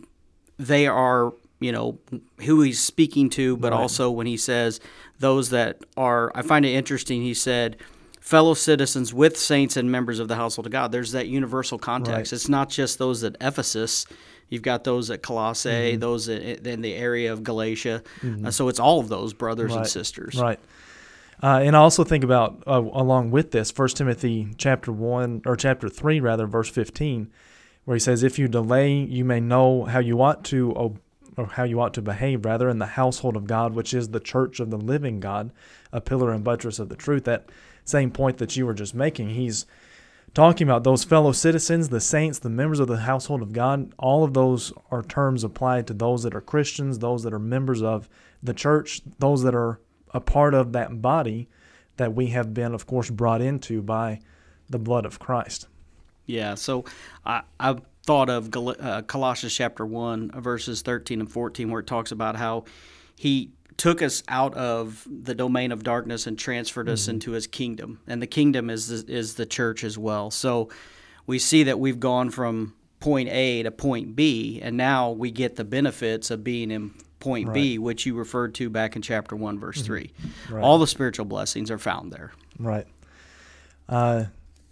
they 0.57 0.87
are, 0.87 1.33
you 1.59 1.71
know, 1.71 1.99
who 2.41 2.61
he's 2.61 2.79
speaking 2.81 3.29
to, 3.31 3.57
but 3.57 3.71
Right. 3.73 3.77
also 3.79 4.09
when 4.09 4.25
he 4.27 4.37
says 4.37 4.79
those 5.19 5.49
that 5.49 5.79
are, 5.97 6.31
I 6.33 6.43
find 6.43 6.65
it 6.65 6.69
interesting, 6.69 7.21
he 7.21 7.33
said, 7.33 7.75
fellow 8.21 8.53
citizens 8.53 9.13
with 9.13 9.37
saints 9.37 9.75
and 9.77 9.91
members 9.91 10.19
of 10.19 10.27
the 10.27 10.35
household 10.35 10.65
of 10.65 10.71
God. 10.71 10.91
There's 10.91 11.11
that 11.13 11.27
universal 11.27 11.77
context. 11.77 12.31
Right. 12.31 12.33
It's 12.33 12.49
not 12.49 12.69
just 12.69 12.99
those 12.99 13.23
at 13.23 13.35
Ephesus. 13.41 14.05
You've 14.49 14.61
got 14.61 14.83
those 14.83 15.11
at 15.11 15.21
Colossae, 15.21 15.69
Mm-hmm. 15.69 15.99
those 15.99 16.27
in 16.29 16.81
the 16.81 16.94
area 16.94 17.33
of 17.33 17.44
Galatia. 17.44 18.01
Uh, 18.45 18.51
so 18.51 18.67
it's 18.69 18.79
all 18.79 18.99
of 18.99 19.09
those 19.09 19.33
brothers 19.33 19.75
and 19.75 19.85
sisters. 19.88 20.35
Right. 20.39 20.59
Uh, 21.44 21.59
and 21.63 21.75
I 21.75 21.79
also 21.79 22.03
think 22.03 22.23
about 22.23 22.63
uh, 22.65 22.81
along 22.94 23.29
with 23.31 23.51
this, 23.51 23.69
First 23.71 23.97
Timothy 23.97 24.47
chapter 24.57 24.91
one 24.91 25.41
or 25.45 25.55
chapter 25.55 25.88
three 25.89 26.19
rather, 26.19 26.47
verse 26.47 26.69
fifteen, 26.69 27.29
where 27.85 27.95
he 27.95 27.99
says, 27.99 28.23
"If 28.23 28.39
you 28.39 28.47
delay, 28.47 28.94
you 28.94 29.23
may 29.23 29.39
know 29.39 29.83
how 29.83 29.99
you 29.99 30.19
ought 30.21 30.44
to 30.45 30.75
ob- 30.75 30.99
or 31.35 31.45
how 31.45 31.63
you 31.63 31.79
ought 31.79 31.94
to 31.94 32.01
behave, 32.01 32.44
rather, 32.44 32.69
in 32.69 32.79
the 32.79 32.88
household 32.88 33.35
of 33.35 33.45
God, 33.45 33.75
which 33.75 33.94
is 33.94 34.09
the 34.09 34.19
church 34.19 34.59
of 34.59 34.71
the 34.71 34.77
living 34.77 35.19
God, 35.19 35.51
a 35.91 36.01
pillar 36.01 36.31
and 36.31 36.44
buttress 36.44 36.79
of 36.79 36.89
the 36.89 36.95
truth." 36.95 37.25
That 37.25 37.49
same 37.85 38.09
point 38.09 38.38
that 38.39 38.57
you 38.57 38.65
were 38.65 38.73
just 38.73 38.95
making, 38.95 39.29
he's 39.29 39.67
talking 40.37 40.67
about 40.67 40.83
those 40.83 41.03
fellow 41.03 41.31
citizens, 41.31 41.89
the 41.89 41.99
saints, 41.99 42.37
the 42.37 42.47
members 42.47 42.79
of 42.79 42.87
the 42.87 42.97
household 42.97 43.41
of 43.41 43.51
God. 43.51 43.91
All 43.97 44.23
of 44.23 44.35
those 44.35 44.71
are 44.91 45.01
terms 45.01 45.43
applied 45.43 45.87
to 45.87 45.95
those 45.95 46.21
that 46.21 46.35
are 46.35 46.41
Christians, 46.41 46.99
those 46.99 47.23
that 47.23 47.33
are 47.33 47.39
members 47.39 47.81
of 47.81 48.07
the 48.43 48.53
church, 48.53 49.01
those 49.17 49.41
that 49.41 49.55
are 49.55 49.79
a 50.13 50.19
part 50.19 50.53
of 50.53 50.73
that 50.73 51.01
body 51.01 51.49
that 51.95 52.13
we 52.13 52.27
have 52.27 52.53
been, 52.53 52.75
of 52.75 52.85
course, 52.85 53.09
brought 53.09 53.41
into 53.41 53.81
by 53.81 54.19
the 54.69 54.77
blood 54.77 55.07
of 55.07 55.17
Christ. 55.17 55.67
Yeah, 56.27 56.53
so 56.53 56.85
I, 57.25 57.41
I 57.59 57.77
thought 58.03 58.29
of 58.29 58.55
uh, 58.55 59.01
Colossians 59.07 59.55
chapter 59.55 59.87
1, 59.87 60.39
verses 60.39 60.83
13 60.83 61.19
and 61.19 61.31
14, 61.31 61.71
where 61.71 61.79
it 61.79 61.87
talks 61.87 62.11
about 62.11 62.35
how 62.35 62.65
he 63.15 63.49
took 63.77 64.01
us 64.01 64.24
out 64.27 64.56
of 64.56 65.07
the 65.07 65.35
domain 65.35 65.71
of 65.71 65.83
darkness 65.83 66.25
and 66.25 66.38
transferred 66.38 66.89
us 66.89 67.07
into 67.07 67.31
his 67.31 67.45
kingdom. 67.45 68.00
And 68.07 68.21
the 68.21 68.27
kingdom 68.27 68.71
is 68.71 69.03
the, 69.03 69.13
is 69.13 69.35
the 69.35 69.45
church 69.45 69.83
as 69.83 69.97
well. 69.97 70.31
So 70.31 70.69
we 71.27 71.38
see 71.38 71.63
that 71.63 71.79
we've 71.79 72.00
gone 72.00 72.31
from 72.31 72.74
point 73.00 73.29
A 73.29 73.62
to 73.63 73.71
point 73.71 74.15
B, 74.15 74.59
and 74.62 74.75
now 74.75 75.12
we 75.12 75.29
get 75.29 75.56
the 75.56 75.63
benefits 75.63 76.31
of 76.31 76.44
being 76.44 76.71
in 76.71 76.91
point 77.19 77.53
B, 77.53 77.77
which 77.77 78.06
you 78.06 78.15
referred 78.15 78.56
to 78.56 78.69
back 78.69 78.95
in 78.95 79.01
chapter 79.01 79.35
1, 79.35 79.59
verse 79.59 79.81
3. 79.81 80.12
Right. 80.50 80.63
All 80.63 80.80
the 80.80 80.88
spiritual 80.88 81.25
blessings 81.25 81.69
are 81.69 81.77
found 81.77 82.12
there. 82.12 82.31
Right. 82.57 82.88
Uh, 83.88 84.25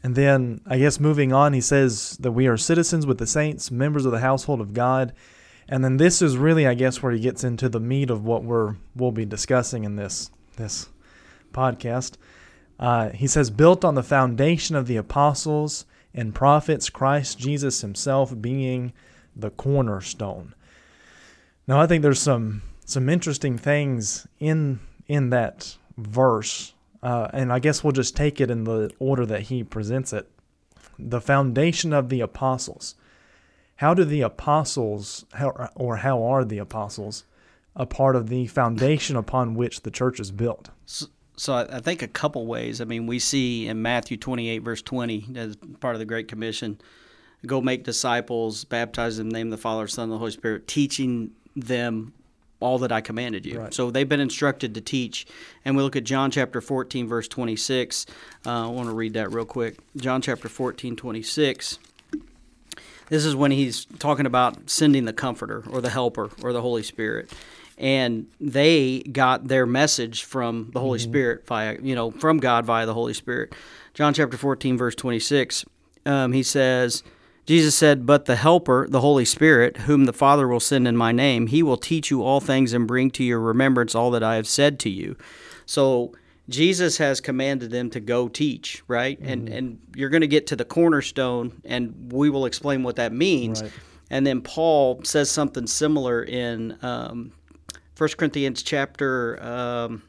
and 0.04 0.16
then 0.16 0.62
I 0.66 0.78
guess 0.78 1.00
moving 1.00 1.34
on, 1.34 1.54
he 1.54 1.62
says 1.62 2.18
that 2.20 2.32
we 2.32 2.48
are 2.48 2.58
citizens 2.58 3.06
with 3.06 3.18
the 3.18 3.28
saints, 3.28 3.72
members 3.72 4.06
of 4.06 4.12
the 4.12 4.20
household 4.20 4.62
of 4.62 4.74
God. 4.74 5.14
And 5.68 5.84
then 5.84 5.98
this 5.98 6.22
is 6.22 6.38
really, 6.38 6.68
I 6.68 6.76
guess, 6.76 7.02
where 7.02 7.12
he 7.12 7.20
gets 7.20 7.44
into 7.44 7.70
the 7.70 7.80
meat 7.80 8.10
of 8.10 8.24
what 8.24 8.44
we're 8.44 8.76
we'll 8.96 9.12
be 9.12 9.26
discussing 9.26 9.84
in 9.84 9.96
this 9.96 10.30
this 10.58 10.90
podcast. 11.54 12.14
Uh, 12.80 13.10
he 13.10 13.28
says, 13.28 13.50
built 13.50 13.86
on 13.86 13.96
the 13.96 14.04
foundation 14.04 14.76
of 14.76 14.86
the 14.86 14.98
apostles 14.98 15.86
and 16.14 16.36
prophets, 16.36 16.90
Christ 16.90 17.40
Jesus 17.40 17.82
Himself 17.82 18.40
being 18.42 18.94
the 19.36 19.50
cornerstone. 19.50 20.54
Now, 21.68 21.80
I 21.80 21.88
think 21.88 22.04
there's 22.04 22.20
some 22.20 22.62
some 22.86 23.10
interesting 23.10 23.58
things 23.58 24.28
in 24.40 24.80
in 25.08 25.30
that 25.32 25.78
verse, 25.98 26.74
uh, 27.02 27.30
and 27.34 27.52
I 27.52 27.60
guess 27.60 27.84
we'll 27.84 27.92
just 27.92 28.16
take 28.16 28.40
it 28.40 28.52
in 28.52 28.66
the 28.66 28.92
order 29.00 29.26
that 29.26 29.42
he 29.44 29.64
presents 29.64 30.14
it. 30.14 30.30
The 31.00 31.22
foundation 31.22 31.92
of 31.92 32.10
the 32.10 32.22
apostles. 32.22 32.96
How 33.78 33.94
do 33.94 34.06
the 34.06 34.22
apostles, 34.22 35.26
how, 35.34 35.70
or 35.76 35.98
how 35.98 36.24
are 36.24 36.46
the 36.46 36.60
apostles, 36.60 37.26
a 37.76 37.86
part 37.86 38.16
of 38.16 38.30
the 38.30 38.48
foundation 38.48 39.16
upon 39.16 39.56
which 39.56 39.82
the 39.82 39.92
church 39.92 40.20
is 40.20 40.32
built? 40.32 40.70
So, 40.86 41.08
so 41.36 41.54
I, 41.54 41.78
I 41.78 41.80
think 41.80 42.02
a 42.02 42.08
couple 42.08 42.46
ways. 42.46 42.80
I 42.80 42.86
mean, 42.86 43.06
we 43.06 43.20
see 43.20 43.68
in 43.68 43.82
Matthew 43.82 44.18
28, 44.18 44.60
verse 44.60 44.82
20, 44.82 45.28
as 45.36 45.58
part 45.80 45.96
of 45.96 46.00
the 46.00 46.06
Great 46.06 46.30
Commission, 46.30 46.80
go 47.46 47.60
make 47.60 47.84
disciples, 47.84 48.64
baptize 48.64 49.18
them, 49.18 49.30
name 49.30 49.50
the 49.50 49.58
Father, 49.58 49.88
Son, 49.88 50.04
and 50.04 50.12
the 50.14 50.18
Holy 50.18 50.32
Spirit, 50.32 50.68
teaching 50.68 51.32
them 51.56 52.14
all 52.60 52.80
that 52.80 52.92
I 52.92 53.02
commanded 53.02 53.46
you. 53.46 53.60
Right. 53.60 53.74
So 53.74 53.92
they've 53.92 54.08
been 54.08 54.22
instructed 54.22 54.74
to 54.76 54.82
teach. 54.82 55.28
And 55.66 55.76
we 55.76 55.84
look 55.84 55.96
at 55.96 56.06
John 56.06 56.32
chapter 56.32 56.62
14, 56.62 57.08
verse 57.08 57.28
26. 57.28 58.06
Uh, 58.46 58.50
I 58.50 58.68
want 58.68 58.88
to 58.88 58.96
read 58.96 59.14
that 59.14 59.32
real 59.32 59.46
quick. 59.46 59.78
John 59.98 60.22
chapter 60.22 60.48
14, 60.48 60.96
26. 60.96 61.80
This 63.10 63.26
is 63.26 63.36
when 63.36 63.52
he's 63.52 63.86
talking 64.00 64.26
about 64.26 64.70
sending 64.70 65.06
the 65.06 65.14
Comforter 65.14 65.64
or 65.70 65.82
the 65.82 65.90
Helper 65.90 66.30
or 66.42 66.54
the 66.54 66.62
Holy 66.62 66.84
Spirit. 66.84 67.32
And 67.78 68.28
they 68.40 69.00
got 69.00 69.48
their 69.48 69.66
message 69.66 70.24
from 70.24 70.72
the 70.74 70.80
Holy 70.80 71.00
Spirit 71.00 71.46
via, 71.46 71.78
you 71.82 71.94
know, 71.94 72.12
from 72.12 72.38
God 72.38 72.66
via 72.66 72.86
the 72.86 72.94
Holy 72.94 73.14
Spirit. 73.14 73.54
John 73.94 74.14
chapter 74.14 74.38
14, 74.38 74.78
verse 74.78 74.96
26, 74.96 75.66
um, 76.06 76.32
he 76.32 76.42
says, 76.42 77.04
Jesus 77.46 77.76
said, 77.76 78.06
But 78.06 78.26
the 78.26 78.38
Helper, 78.38 78.88
the 78.90 79.02
Holy 79.02 79.26
Spirit, 79.26 79.78
whom 79.78 80.06
the 80.06 80.14
Father 80.14 80.48
will 80.48 80.60
send 80.60 80.88
in 80.88 80.98
my 80.98 81.12
name, 81.12 81.48
he 81.48 81.62
will 81.62 81.78
teach 81.78 82.10
you 82.10 82.24
all 82.24 82.40
things 82.40 82.74
and 82.74 82.88
bring 82.88 83.12
to 83.12 83.24
your 83.24 83.40
remembrance 83.40 83.94
all 83.94 84.10
that 84.12 84.24
I 84.24 84.36
have 84.36 84.48
said 84.48 84.80
to 84.80 84.90
you. 84.90 85.16
So 85.66 86.14
Jesus 86.48 86.98
has 86.98 87.22
commanded 87.22 87.72
them 87.72 87.90
to 87.92 88.00
go 88.00 88.28
teach, 88.28 88.84
right? 88.88 89.18
And 89.20 89.50
and 89.50 89.80
you're 89.96 90.10
going 90.10 90.22
to 90.22 90.28
get 90.28 90.48
to 90.48 90.56
the 90.56 90.66
cornerstone, 90.66 91.62
and 91.66 92.12
we 92.12 92.30
will 92.30 92.46
explain 92.46 92.84
what 92.84 92.98
that 92.98 93.12
means. 93.12 93.64
Right. 93.64 93.72
And 94.12 94.26
then 94.26 94.42
Paul 94.42 95.02
says 95.04 95.32
something 95.32 95.66
similar 95.66 96.24
in 96.24 96.78
um, 96.84 97.32
1 97.98 98.10
Corinthians 98.18 98.62
chapter. 98.62 99.42
Um, 99.42 100.04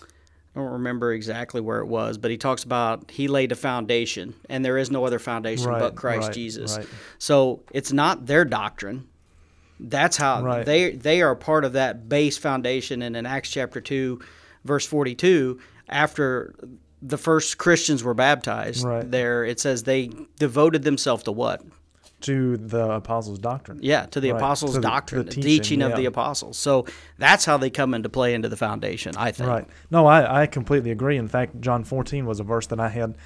I 0.00 0.60
don't 0.60 0.72
remember 0.72 1.12
exactly 1.12 1.60
where 1.60 1.80
it 1.80 1.86
was, 1.86 2.16
but 2.16 2.30
he 2.30 2.38
talks 2.38 2.64
about 2.64 3.10
he 3.10 3.28
laid 3.28 3.52
a 3.52 3.56
foundation, 3.56 4.34
and 4.48 4.64
there 4.64 4.78
is 4.78 4.90
no 4.90 5.04
other 5.04 5.18
foundation 5.18 5.68
Right, 5.68 5.80
but 5.80 5.96
Christ 5.96 6.28
right, 6.28 6.34
Jesus. 6.34 6.78
So 7.18 7.62
it's 7.72 7.92
not 7.92 8.24
their 8.24 8.46
doctrine. 8.46 9.06
That's 9.78 10.16
how 10.16 10.64
they 10.64 10.92
they 10.92 11.20
are 11.20 11.34
part 11.34 11.66
of 11.66 11.74
that 11.74 12.08
base 12.08 12.38
foundation. 12.38 13.02
And 13.02 13.14
in 13.14 13.26
Acts 13.26 13.50
chapter 13.50 13.82
two, 13.82 14.22
verse 14.66 14.86
forty 14.86 15.14
two, 15.14 15.58
after 15.88 16.54
the 17.02 17.18
first 17.18 17.58
Christians 17.58 18.02
were 18.02 18.14
baptized, 18.14 18.84
Right. 18.84 19.08
there 19.10 19.44
it 19.44 19.60
says 19.60 19.82
they 19.84 20.10
devoted 20.38 20.82
themselves 20.82 21.22
to 21.24 21.32
what 21.32 21.62
to 22.22 22.56
the 22.56 22.90
apostles' 22.92 23.38
doctrine. 23.38 23.78
Yeah, 23.82 24.06
to 24.06 24.20
the 24.20 24.32
Right, 24.32 24.38
apostles' 24.38 24.74
to 24.76 24.80
doctrine, 24.80 25.20
the 25.20 25.24
the 25.26 25.30
teaching, 25.34 25.48
teaching, 25.50 25.82
of 25.82 25.90
yeah. 25.90 25.96
the 25.96 26.04
apostles. 26.06 26.56
So 26.56 26.86
that's 27.18 27.44
how 27.44 27.58
they 27.58 27.68
come 27.68 27.92
into 27.92 28.08
play 28.08 28.32
into 28.34 28.48
the 28.48 28.56
foundation, 28.56 29.14
I 29.18 29.32
think. 29.32 29.48
Right. 29.50 29.68
No, 29.90 30.06
I, 30.06 30.42
I 30.42 30.46
completely 30.46 30.90
agree. 30.90 31.18
In 31.18 31.28
fact, 31.28 31.60
John 31.60 31.84
14 31.84 32.24
was 32.24 32.40
a 32.40 32.42
verse 32.42 32.66
that 32.68 32.80
I 32.80 32.88
had 32.88 33.16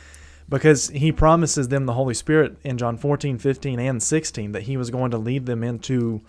because 0.48 0.88
he 0.88 1.12
promises 1.12 1.68
them 1.68 1.86
the 1.86 1.92
Holy 1.92 2.14
Spirit 2.14 2.56
in 2.64 2.76
John 2.76 2.96
14, 2.96 3.38
15, 3.38 3.78
and 3.78 4.02
16 4.02 4.50
that 4.52 4.62
he 4.64 4.76
was 4.76 4.90
going 4.90 5.12
to 5.12 5.18
lead 5.18 5.46
them 5.46 5.62
into 5.62 6.20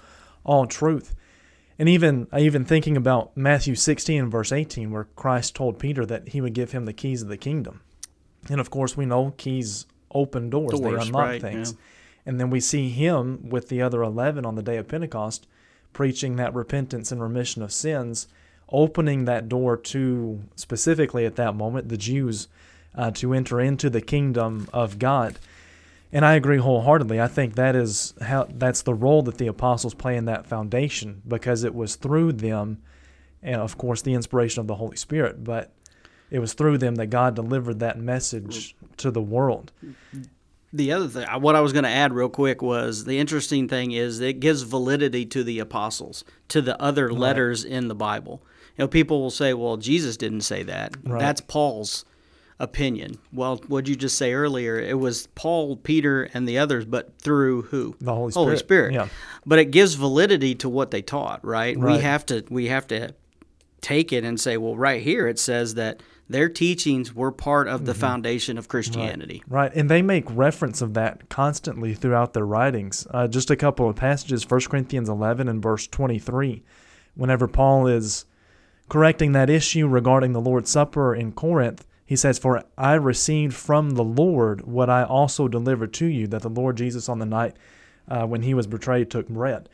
all 0.43 0.67
truth. 0.67 1.15
And 1.79 1.89
even 1.89 2.27
even 2.37 2.65
thinking 2.65 2.95
about 2.95 3.35
Matthew 3.35 3.75
16 3.75 4.23
and 4.23 4.31
verse 4.31 4.51
18 4.51 4.91
where 4.91 5.05
Christ 5.15 5.55
told 5.55 5.79
Peter 5.79 6.05
that 6.05 6.29
he 6.29 6.41
would 6.41 6.53
give 6.53 6.71
him 6.71 6.85
the 6.85 6.93
keys 6.93 7.21
of 7.21 7.27
the 7.27 7.37
kingdom. 7.37 7.81
And 8.49 8.59
of 8.59 8.69
course, 8.69 8.97
we 8.97 9.05
know 9.05 9.33
keys 9.37 9.85
open 10.13 10.49
doors, 10.49 10.79
they 10.79 10.93
unlock 10.93 11.13
right, 11.13 11.41
things. 11.41 11.71
yeah. 11.71 11.77
And 12.25 12.39
then 12.39 12.49
we 12.49 12.59
see 12.59 12.89
him 12.89 13.49
with 13.49 13.69
the 13.69 13.81
other 13.81 14.03
11 14.03 14.45
on 14.45 14.55
the 14.55 14.61
day 14.61 14.77
of 14.77 14.87
Pentecost 14.87 15.47
preaching 15.93 16.35
that 16.37 16.53
repentance 16.53 17.11
and 17.11 17.21
remission 17.21 17.61
of 17.61 17.71
sins, 17.71 18.27
opening 18.69 19.25
that 19.25 19.49
door 19.49 19.75
to, 19.75 20.41
specifically 20.55 21.25
at 21.25 21.35
that 21.35 21.55
moment, 21.55 21.89
the 21.89 21.97
Jews 21.97 22.47
uh, 22.95 23.11
to 23.11 23.33
enter 23.33 23.59
into 23.59 23.89
the 23.89 24.01
kingdom 24.01 24.67
of 24.73 24.99
God. 24.99 25.37
And 26.13 26.25
I 26.25 26.33
agree 26.33 26.57
wholeheartedly. 26.57 27.21
I 27.21 27.27
think 27.27 27.55
that 27.55 27.75
is 27.75 28.13
how 28.21 28.47
that's 28.49 28.81
the 28.81 28.93
role 28.93 29.21
that 29.23 29.37
the 29.37 29.47
apostles 29.47 29.93
play 29.93 30.17
in 30.17 30.25
that 30.25 30.45
foundation 30.45 31.21
because 31.27 31.63
it 31.63 31.73
was 31.73 31.95
through 31.95 32.33
them, 32.33 32.81
and 33.41 33.61
of 33.61 33.77
course 33.77 34.01
the 34.01 34.13
inspiration 34.13 34.59
of 34.59 34.67
the 34.67 34.75
Holy 34.75 34.97
Spirit, 34.97 35.43
but 35.43 35.73
it 36.29 36.39
was 36.39 36.53
through 36.53 36.77
them 36.79 36.95
that 36.95 37.07
God 37.07 37.35
delivered 37.35 37.79
that 37.79 37.97
message 37.97 38.75
to 38.97 39.11
the 39.11 39.21
world. 39.21 39.71
The 40.73 40.91
other 40.93 41.07
thing, 41.07 41.27
uh, 41.27 41.39
what 41.39 41.55
I 41.55 41.61
was 41.61 41.73
going 41.73 41.83
to 41.83 41.89
add 41.89 42.13
real 42.13 42.29
quick 42.29 42.61
was 42.61 43.03
the 43.03 43.19
interesting 43.19 43.67
thing 43.67 43.91
is 43.91 44.21
it 44.21 44.39
gives 44.39 44.61
validity 44.61 45.25
to 45.25 45.43
the 45.43 45.59
apostles, 45.59 46.23
to 46.47 46.61
the 46.61 46.81
other 46.81 47.11
letters 47.11 47.65
in 47.65 47.89
the 47.89 47.95
Bible. 47.95 48.41
You 48.77 48.83
know, 48.83 48.87
people 48.87 49.21
will 49.21 49.31
say, 49.31 49.53
"Well, 49.53 49.75
Jesus 49.75 50.15
didn't 50.15 50.41
say 50.41 50.63
that." 50.63 50.95
Right. 51.03 51.19
That's 51.19 51.41
Paul's 51.41 52.05
opinion. 52.61 53.17
Well, 53.33 53.57
what 53.67 53.87
you 53.87 53.95
just 53.95 54.17
say 54.17 54.33
earlier, 54.33 54.79
it 54.79 54.97
was 54.97 55.27
Paul, 55.35 55.75
Peter, 55.77 56.29
and 56.33 56.47
the 56.47 56.57
others, 56.59 56.85
but 56.85 57.17
through 57.19 57.63
who? 57.63 57.95
The 57.99 58.13
Holy 58.13 58.31
Holy 58.31 58.55
Spirit, 58.55 58.59
Spirit. 58.59 58.93
yeah. 58.93 59.07
But 59.45 59.59
it 59.59 59.65
gives 59.71 59.95
validity 59.95 60.55
to 60.55 60.69
what 60.69 60.91
they 60.91 61.01
taught, 61.01 61.43
right? 61.43 61.77
right? 61.77 61.95
We 61.97 62.01
have 62.03 62.25
to 62.27 62.43
we 62.49 62.67
have 62.67 62.87
to 62.87 63.13
take 63.81 64.13
it 64.13 64.23
and 64.23 64.39
say, 64.39 64.57
well, 64.57 64.75
right 64.77 65.01
here 65.01 65.27
it 65.27 65.39
says 65.39 65.73
that 65.73 66.01
their 66.29 66.47
teachings 66.47 67.13
were 67.13 67.31
part 67.31 67.67
of 67.67 67.79
Mm-hmm. 67.81 67.85
the 67.87 67.93
foundation 67.95 68.57
of 68.57 68.67
Christianity. 68.69 69.43
Right, 69.49 69.73
and 69.75 69.89
they 69.89 70.01
make 70.01 70.23
reference 70.29 70.81
of 70.81 70.93
that 70.93 71.27
constantly 71.29 71.93
throughout 71.93 72.33
their 72.33 72.45
writings. 72.45 73.05
Uh, 73.11 73.27
just 73.27 73.49
a 73.51 73.55
couple 73.57 73.89
of 73.89 73.95
passages, 73.97 74.49
1 74.49 74.61
Corinthians 74.69 75.09
11 75.09 75.49
and 75.49 75.61
verse 75.61 75.87
23, 75.87 76.63
whenever 77.15 77.47
Paul 77.49 77.87
is 77.87 78.25
correcting 78.87 79.31
that 79.33 79.49
issue 79.49 79.87
regarding 79.87 80.31
the 80.33 80.39
Lord's 80.41 80.69
Supper 80.69 81.13
in 81.15 81.31
Corinth, 81.33 81.85
he 82.11 82.17
says, 82.17 82.37
For 82.37 82.65
I 82.77 82.95
received 82.95 83.55
from 83.55 83.91
the 83.91 84.03
Lord 84.03 84.67
what 84.67 84.89
I 84.89 85.05
also 85.05 85.47
delivered 85.47 85.93
to 85.93 86.05
you, 86.05 86.27
that 86.27 86.41
the 86.41 86.49
Lord 86.49 86.75
Jesus 86.75 87.07
on 87.07 87.19
the 87.19 87.25
night 87.25 87.55
uh, 88.05 88.25
when 88.25 88.41
he 88.41 88.53
was 88.53 88.67
betrayed 88.67 89.09
took 89.09 89.29
bread. 89.29 89.69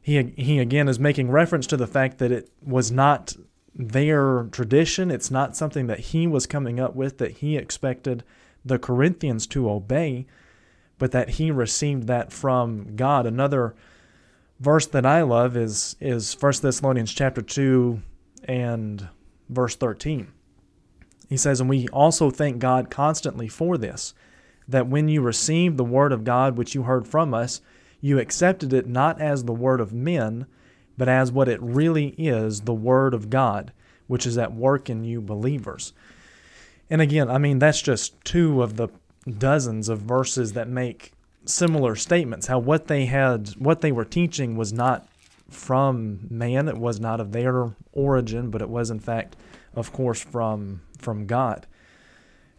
He, 0.00 0.22
he 0.36 0.60
again 0.60 0.86
is 0.86 1.00
making 1.00 1.32
reference 1.32 1.66
to 1.66 1.76
the 1.76 1.88
fact 1.88 2.18
that 2.18 2.30
it 2.30 2.48
was 2.64 2.92
not 2.92 3.34
their 3.74 4.44
tradition. 4.52 5.10
It's 5.10 5.28
not 5.28 5.56
something 5.56 5.88
that 5.88 5.98
he 5.98 6.28
was 6.28 6.46
coming 6.46 6.78
up 6.78 6.94
with 6.94 7.18
that 7.18 7.38
he 7.38 7.56
expected 7.56 8.22
the 8.64 8.78
Corinthians 8.78 9.48
to 9.48 9.68
obey, 9.68 10.28
but 10.98 11.10
that 11.10 11.30
he 11.30 11.50
received 11.50 12.06
that 12.06 12.32
from 12.32 12.94
God. 12.94 13.26
Another 13.26 13.74
verse 14.60 14.86
that 14.86 15.04
I 15.04 15.22
love 15.22 15.56
is 15.56 15.96
is 15.98 16.40
1 16.40 16.52
Thessalonians 16.62 17.12
chapter 17.12 17.42
2 17.42 18.00
and 18.44 19.08
verse 19.48 19.74
13. 19.74 20.28
He 21.32 21.38
says, 21.38 21.62
And 21.62 21.70
we 21.70 21.88
also 21.88 22.30
thank 22.30 22.58
God 22.58 22.90
constantly 22.90 23.48
for 23.48 23.78
this, 23.78 24.12
that 24.68 24.86
when 24.86 25.08
you 25.08 25.22
received 25.22 25.78
the 25.78 25.82
word 25.82 26.12
of 26.12 26.24
God 26.24 26.58
which 26.58 26.74
you 26.74 26.82
heard 26.82 27.08
from 27.08 27.32
us, 27.32 27.62
you 28.02 28.18
accepted 28.18 28.74
it 28.74 28.86
not 28.86 29.18
as 29.18 29.44
the 29.44 29.54
word 29.54 29.80
of 29.80 29.94
men, 29.94 30.44
but 30.98 31.08
as 31.08 31.32
what 31.32 31.48
it 31.48 31.58
really 31.62 32.08
is 32.18 32.60
the 32.60 32.74
word 32.74 33.14
of 33.14 33.30
God, 33.30 33.72
which 34.08 34.26
is 34.26 34.36
at 34.36 34.52
work 34.52 34.90
in 34.90 35.04
you 35.04 35.22
believers. 35.22 35.94
And 36.90 37.00
again, 37.00 37.30
I 37.30 37.38
mean, 37.38 37.60
that's 37.60 37.80
just 37.80 38.22
two 38.26 38.60
of 38.60 38.76
the 38.76 38.88
dozens 39.26 39.88
of 39.88 40.00
verses 40.00 40.52
that 40.52 40.68
make 40.68 41.12
similar 41.46 41.96
statements. 41.96 42.48
How 42.48 42.58
what 42.58 42.88
they 42.88 43.06
had, 43.06 43.48
what 43.56 43.80
they 43.80 43.90
were 43.90 44.04
teaching 44.04 44.54
was 44.54 44.74
not 44.74 45.08
from 45.48 46.26
man, 46.28 46.68
it 46.68 46.76
was 46.76 47.00
not 47.00 47.20
of 47.20 47.32
their 47.32 47.70
origin, 47.94 48.50
but 48.50 48.60
it 48.60 48.68
was 48.68 48.90
in 48.90 49.00
fact, 49.00 49.34
of 49.74 49.94
course, 49.94 50.20
from 50.20 50.82
from 51.02 51.26
God. 51.26 51.66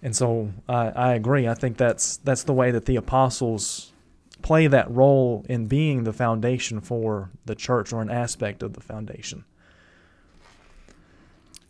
And 0.01 0.15
so 0.15 0.51
I, 0.67 0.89
I 0.89 1.13
agree. 1.13 1.47
I 1.47 1.53
think 1.53 1.77
that's 1.77 2.17
that's 2.17 2.43
the 2.43 2.53
way 2.53 2.71
that 2.71 2.85
the 2.85 2.97
apostles 2.97 3.93
play 4.41 4.67
that 4.67 4.91
role 4.91 5.45
in 5.47 5.67
being 5.67 6.03
the 6.03 6.13
foundation 6.13 6.81
for 6.81 7.31
the 7.45 7.55
church 7.55 7.93
or 7.93 8.01
an 8.01 8.12
aspect 8.12 8.62
of 8.62 8.73
the 8.73 8.81
foundation. 8.81 9.45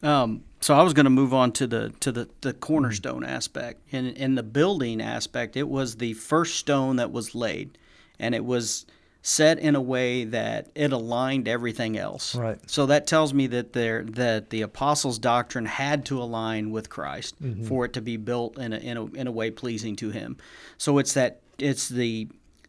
Um, 0.02 0.44
so 0.60 0.74
I 0.74 0.82
was 0.82 0.94
going 0.94 1.06
to 1.06 1.10
move 1.10 1.34
on 1.34 1.52
to 1.54 1.68
the 1.68 1.94
to 2.02 2.12
the, 2.12 2.30
the 2.42 2.54
cornerstone 2.54 3.24
aspect. 3.24 3.82
In 3.92 4.08
in 4.08 4.36
the 4.36 4.44
building 4.44 5.00
aspect, 5.00 5.56
it 5.56 5.70
was 5.70 5.98
the 5.98 6.14
first 6.14 6.56
stone 6.56 6.98
that 6.98 7.12
was 7.12 7.36
laid, 7.36 7.78
and 8.20 8.34
it 8.34 8.44
was 8.44 8.86
set 9.26 9.58
in 9.58 9.74
a 9.74 9.82
way 9.82 10.26
that 10.26 10.68
it 10.76 10.92
aligned 10.92 11.48
everything 11.48 11.98
else. 11.98 12.36
Right. 12.36 12.60
So 12.70 12.86
that 12.88 13.08
tells 13.08 13.34
me 13.34 13.48
that 13.48 13.72
there 13.72 14.04
that 14.04 14.50
the 14.50 14.62
apostles' 14.62 15.18
doctrine 15.18 15.66
had 15.66 16.06
to 16.08 16.22
align 16.22 16.72
with 16.72 16.90
Christ 16.90 17.42
mm-hmm. 17.42 17.64
for 17.64 17.86
it 17.86 17.94
to 17.94 18.02
be 18.02 18.18
built 18.18 18.60
in 18.60 18.74
a, 18.74 18.78
in 18.78 18.98
a 18.98 19.06
in 19.06 19.28
a 19.28 19.32
way 19.32 19.50
pleasing 19.50 19.96
to 19.96 20.12
Him. 20.12 20.38
So 20.78 20.98
it's 20.98 21.14
that 21.14 21.40
it's 21.58 21.88
the 21.88 22.28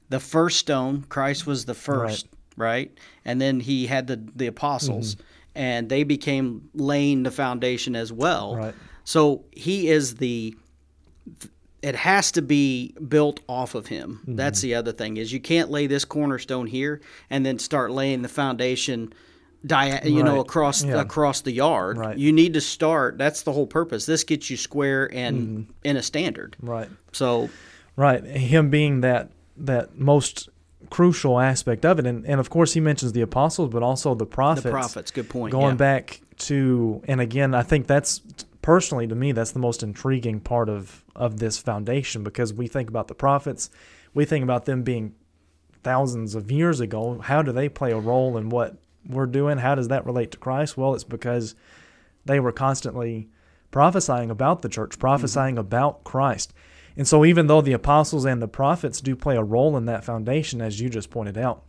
the 0.08 0.20
first 0.20 0.58
stone. 0.61 1.04
Christ 1.08 1.44
was 1.44 1.64
the 1.64 1.75
first, 1.75 2.28
right? 2.56 2.96
And 3.25 3.40
then 3.40 3.58
He 3.58 3.88
had 3.88 4.06
the 4.06 4.23
the 4.37 4.46
apostles, 4.46 5.16
mm-hmm. 5.16 5.25
and 5.56 5.88
they 5.88 6.04
became 6.04 6.70
laying 6.73 7.25
the 7.25 7.32
foundation 7.32 7.96
as 7.96 8.12
well. 8.12 8.54
Right. 8.54 8.75
So 9.02 9.44
He 9.50 9.88
is 9.88 10.14
the 10.14 10.54
it 11.85 11.95
has 11.95 12.33
to 12.33 12.41
be 12.43 12.95
built 13.09 13.41
off 13.47 13.75
of 13.75 13.87
him. 13.88 14.21
Mm-hmm. 14.23 14.37
That's 14.37 14.61
the 14.62 14.75
other 14.75 14.93
thing 14.93 15.19
is 15.19 15.33
you 15.33 15.41
can't 15.41 15.71
lay 15.71 15.87
this 15.87 16.05
cornerstone 16.05 16.67
here 16.67 17.00
and 17.29 17.45
then 17.45 17.59
start 17.59 17.91
laying 17.91 18.23
the 18.23 18.29
foundation 18.29 19.12
dia- 19.67 20.00
you 20.05 20.23
know 20.23 20.41
across 20.41 20.83
Yeah. 20.83 21.00
across 21.00 21.43
the 21.43 21.53
yard. 21.53 21.99
Right. 21.99 22.17
You 22.17 22.33
need 22.33 22.55
to 22.55 22.61
start. 22.61 23.19
That's 23.19 23.43
the 23.43 23.53
whole 23.53 23.67
purpose. 23.67 24.07
This 24.07 24.25
gets 24.25 24.49
you 24.49 24.57
square 24.57 25.11
and 25.12 25.67
in 25.85 25.97
a 25.97 26.03
standard. 26.03 26.57
Right. 26.61 26.88
So 27.12 27.50
Right. 27.97 28.25
Him 28.25 28.71
being 28.71 29.03
that 29.03 29.31
that 29.57 29.99
most 29.99 30.49
crucial 30.91 31.38
aspect 31.38 31.85
of 31.85 31.99
it. 31.99 32.07
And 32.07 32.25
and 32.26 32.41
of 32.41 32.49
course 32.49 32.73
he 32.73 32.81
mentions 32.81 33.12
the 33.12 33.21
apostles, 33.21 33.69
but 33.71 33.83
also 33.83 34.14
the 34.14 34.26
prophets. 34.26 34.64
the 34.64 34.71
prophets, 34.71 35.11
good 35.11 35.29
point. 35.29 35.53
Going 35.53 35.75
yeah. 35.75 35.88
back 35.91 36.21
to 36.38 37.03
and 37.07 37.21
again, 37.21 37.55
I 37.55 37.62
think 37.62 37.87
that's 37.87 38.23
personally 38.64 39.06
to 39.06 39.14
me 39.14 39.30
that's 39.30 39.52
the 39.52 39.59
most 39.59 39.83
intriguing 39.83 40.40
part 40.40 40.71
of 40.71 41.04
of 41.14 41.38
this 41.38 41.59
foundation 41.59 42.25
because 42.25 42.50
we 42.50 42.66
think 42.66 42.88
about 42.88 43.09
the 43.09 43.14
prophets, 43.14 43.68
we 44.14 44.25
think 44.25 44.42
about 44.42 44.64
them 44.64 44.83
being 44.83 45.14
thousands 45.83 46.35
of 46.35 46.50
years 46.50 46.80
ago. 46.80 47.18
How 47.18 47.42
do 47.42 47.52
they 47.52 47.68
play 47.68 47.92
a 47.92 47.99
role 47.99 48.38
in 48.38 48.49
what 48.49 48.78
we're 49.06 49.26
doing? 49.26 49.59
How 49.59 49.75
does 49.75 49.88
that 49.88 50.06
relate 50.06 50.30
to 50.30 50.38
Christ? 50.38 50.78
Well, 50.78 50.94
it's 50.94 51.04
because 51.04 51.54
they 52.25 52.40
were 52.40 52.52
constantly 52.52 53.28
prophesying 53.71 54.30
about 54.30 54.62
the 54.62 54.71
church, 54.71 54.99
prophesying 54.99 55.56
mm-hmm. 55.56 55.66
about 55.66 56.02
Christ. 56.02 56.54
And 56.97 57.06
so, 57.06 57.23
even 57.23 57.49
though 57.49 57.61
the 57.61 57.75
apostles 57.75 58.25
and 58.25 58.40
the 58.40 58.49
prophets 58.49 59.02
do 59.02 59.14
play 59.14 59.37
a 59.37 59.42
role 59.42 59.76
in 59.76 59.85
that 59.85 60.04
foundation, 60.04 60.62
as 60.62 60.80
you 60.80 60.88
just 60.88 61.11
pointed 61.11 61.37
out, 61.37 61.64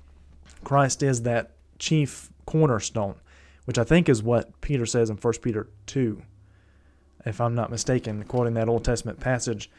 Christ 0.63 1.03
is 1.03 1.23
that 1.23 1.51
chief 1.77 2.29
cornerstone, 2.45 3.15
which 3.65 3.77
I 3.77 3.83
think 3.83 4.07
is 4.07 4.23
what 4.23 4.61
Peter 4.61 4.85
says 4.85 5.09
in 5.09 5.17
1 5.17 5.33
Peter 5.41 5.67
2, 5.87 6.21
if 7.25 7.41
I'm 7.41 7.55
not 7.55 7.71
mistaken, 7.71 8.23
quoting 8.23 8.53
that 8.55 8.69
Old 8.69 8.83
Testament 8.85 9.19
passage 9.19 9.69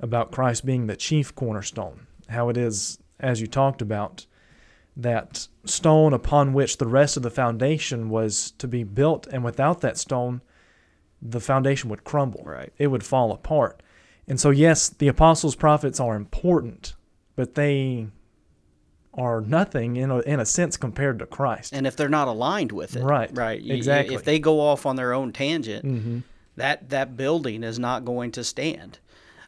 about 0.00 0.30
Christ 0.32 0.64
being 0.64 0.86
the 0.86 0.96
chief 0.96 1.34
cornerstone. 1.34 2.06
How 2.28 2.48
it 2.48 2.56
is, 2.56 2.98
as 3.20 3.40
you 3.40 3.46
talked 3.46 3.82
about, 3.82 4.26
that 4.96 5.48
stone 5.64 6.12
upon 6.12 6.52
which 6.52 6.78
the 6.78 6.86
rest 6.86 7.16
of 7.16 7.22
the 7.22 7.30
foundation 7.30 8.08
was 8.08 8.52
to 8.58 8.66
be 8.68 8.84
built, 8.84 9.26
and 9.28 9.44
without 9.44 9.80
that 9.80 9.96
stone, 9.98 10.40
the 11.20 11.40
foundation 11.40 11.90
would 11.90 12.04
crumble. 12.04 12.42
Right. 12.44 12.72
It 12.78 12.88
would 12.88 13.04
fall 13.04 13.32
apart. 13.32 13.82
And 14.26 14.38
so, 14.40 14.50
yes, 14.50 14.88
the 14.88 15.08
apostles' 15.08 15.54
prophets 15.56 15.98
are 16.00 16.14
important, 16.14 16.94
but 17.34 17.54
they 17.54 18.08
are 19.14 19.40
nothing 19.40 19.96
in 19.96 20.10
a, 20.10 20.18
in 20.20 20.38
a 20.38 20.44
sense 20.46 20.76
compared 20.76 21.18
to 21.18 21.26
Christ. 21.26 21.72
and 21.72 21.86
if 21.86 21.96
they're 21.96 22.08
not 22.08 22.28
aligned 22.28 22.70
with 22.72 22.94
it, 22.94 23.02
Right. 23.02 23.30
right, 23.36 23.60
Exactly. 23.64 24.14
If 24.14 24.24
they 24.24 24.38
go 24.38 24.60
off 24.60 24.86
on 24.86 24.96
their 24.96 25.12
own 25.12 25.32
tangent, 25.32 25.84
Mm-hmm. 25.84 26.18
That 26.58 26.90
that 26.90 27.16
building 27.16 27.62
is 27.64 27.78
not 27.78 28.04
going 28.04 28.30
to 28.32 28.44
stand. 28.44 28.98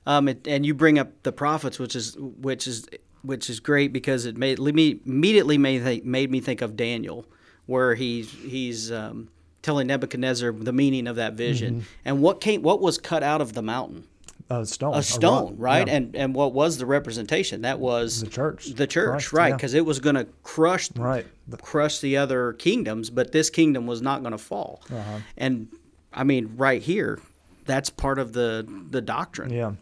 Um, 0.06 0.28
it, 0.28 0.46
and 0.48 0.64
you 0.64 0.74
bring 0.74 0.98
up 0.98 1.22
the 1.22 1.32
prophets, 1.32 1.78
which 1.78 1.94
is 1.94 2.16
which 2.18 2.66
is 2.66 2.88
which 3.22 3.50
is 3.50 3.60
great 3.60 3.92
because 3.92 4.24
it 4.24 4.36
made 4.36 4.58
me 4.58 5.00
immediately 5.04 5.58
made 5.58 6.04
made 6.06 6.30
me 6.30 6.40
think 6.40 6.62
of 6.62 6.76
Daniel, 6.76 7.26
where 7.66 7.94
he's 7.94 8.30
he's 8.32 8.90
um, 8.90 9.28
telling 9.62 9.86
Nebuchadnezzar 9.88 10.52
the 10.52 10.72
meaning 10.72 11.06
of 11.06 11.16
that 11.16 11.34
vision 11.34 11.74
Mm-hmm. 11.74 11.84
and 12.06 12.22
what 12.22 12.40
came 12.40 12.62
what 12.62 12.80
was 12.80 12.96
cut 12.98 13.22
out 13.22 13.42
of 13.42 13.52
the 13.52 13.60
mountain 13.62 14.04
A 14.48 14.64
stone. 14.64 14.94
a 14.94 15.02
stone, 15.02 15.50
rock, 15.50 15.54
right? 15.58 15.86
yeah. 15.86 15.94
And 15.96 16.16
and 16.16 16.34
what 16.34 16.54
was 16.54 16.78
the 16.78 16.86
representation? 16.86 17.60
That 17.62 17.78
was 17.78 18.22
The 18.22 18.30
church. 18.30 18.66
the 18.74 18.86
church, 18.86 19.10
Christ, 19.10 19.32
right? 19.34 19.48
yeah. 19.48 19.56
Because 19.56 19.74
it 19.74 19.84
was 19.84 20.00
going 20.00 20.16
to 20.16 20.26
crush 20.42 20.90
Right. 20.96 21.26
The- 21.46 21.58
crush 21.58 21.98
the 22.00 22.16
other 22.16 22.54
kingdoms, 22.54 23.10
but 23.10 23.32
this 23.32 23.50
kingdom 23.50 23.86
was 23.86 24.00
not 24.00 24.22
going 24.22 24.32
to 24.32 24.38
fall. 24.38 24.80
Uh-huh. 24.90 25.18
And 25.36 25.68
I 26.12 26.24
mean, 26.24 26.54
right 26.56 26.82
here, 26.82 27.20
that's 27.64 27.90
part 27.90 28.18
of 28.18 28.32
the 28.32 28.66
the 28.90 29.00
doctrine. 29.00 29.50
Yeah, 29.50 29.72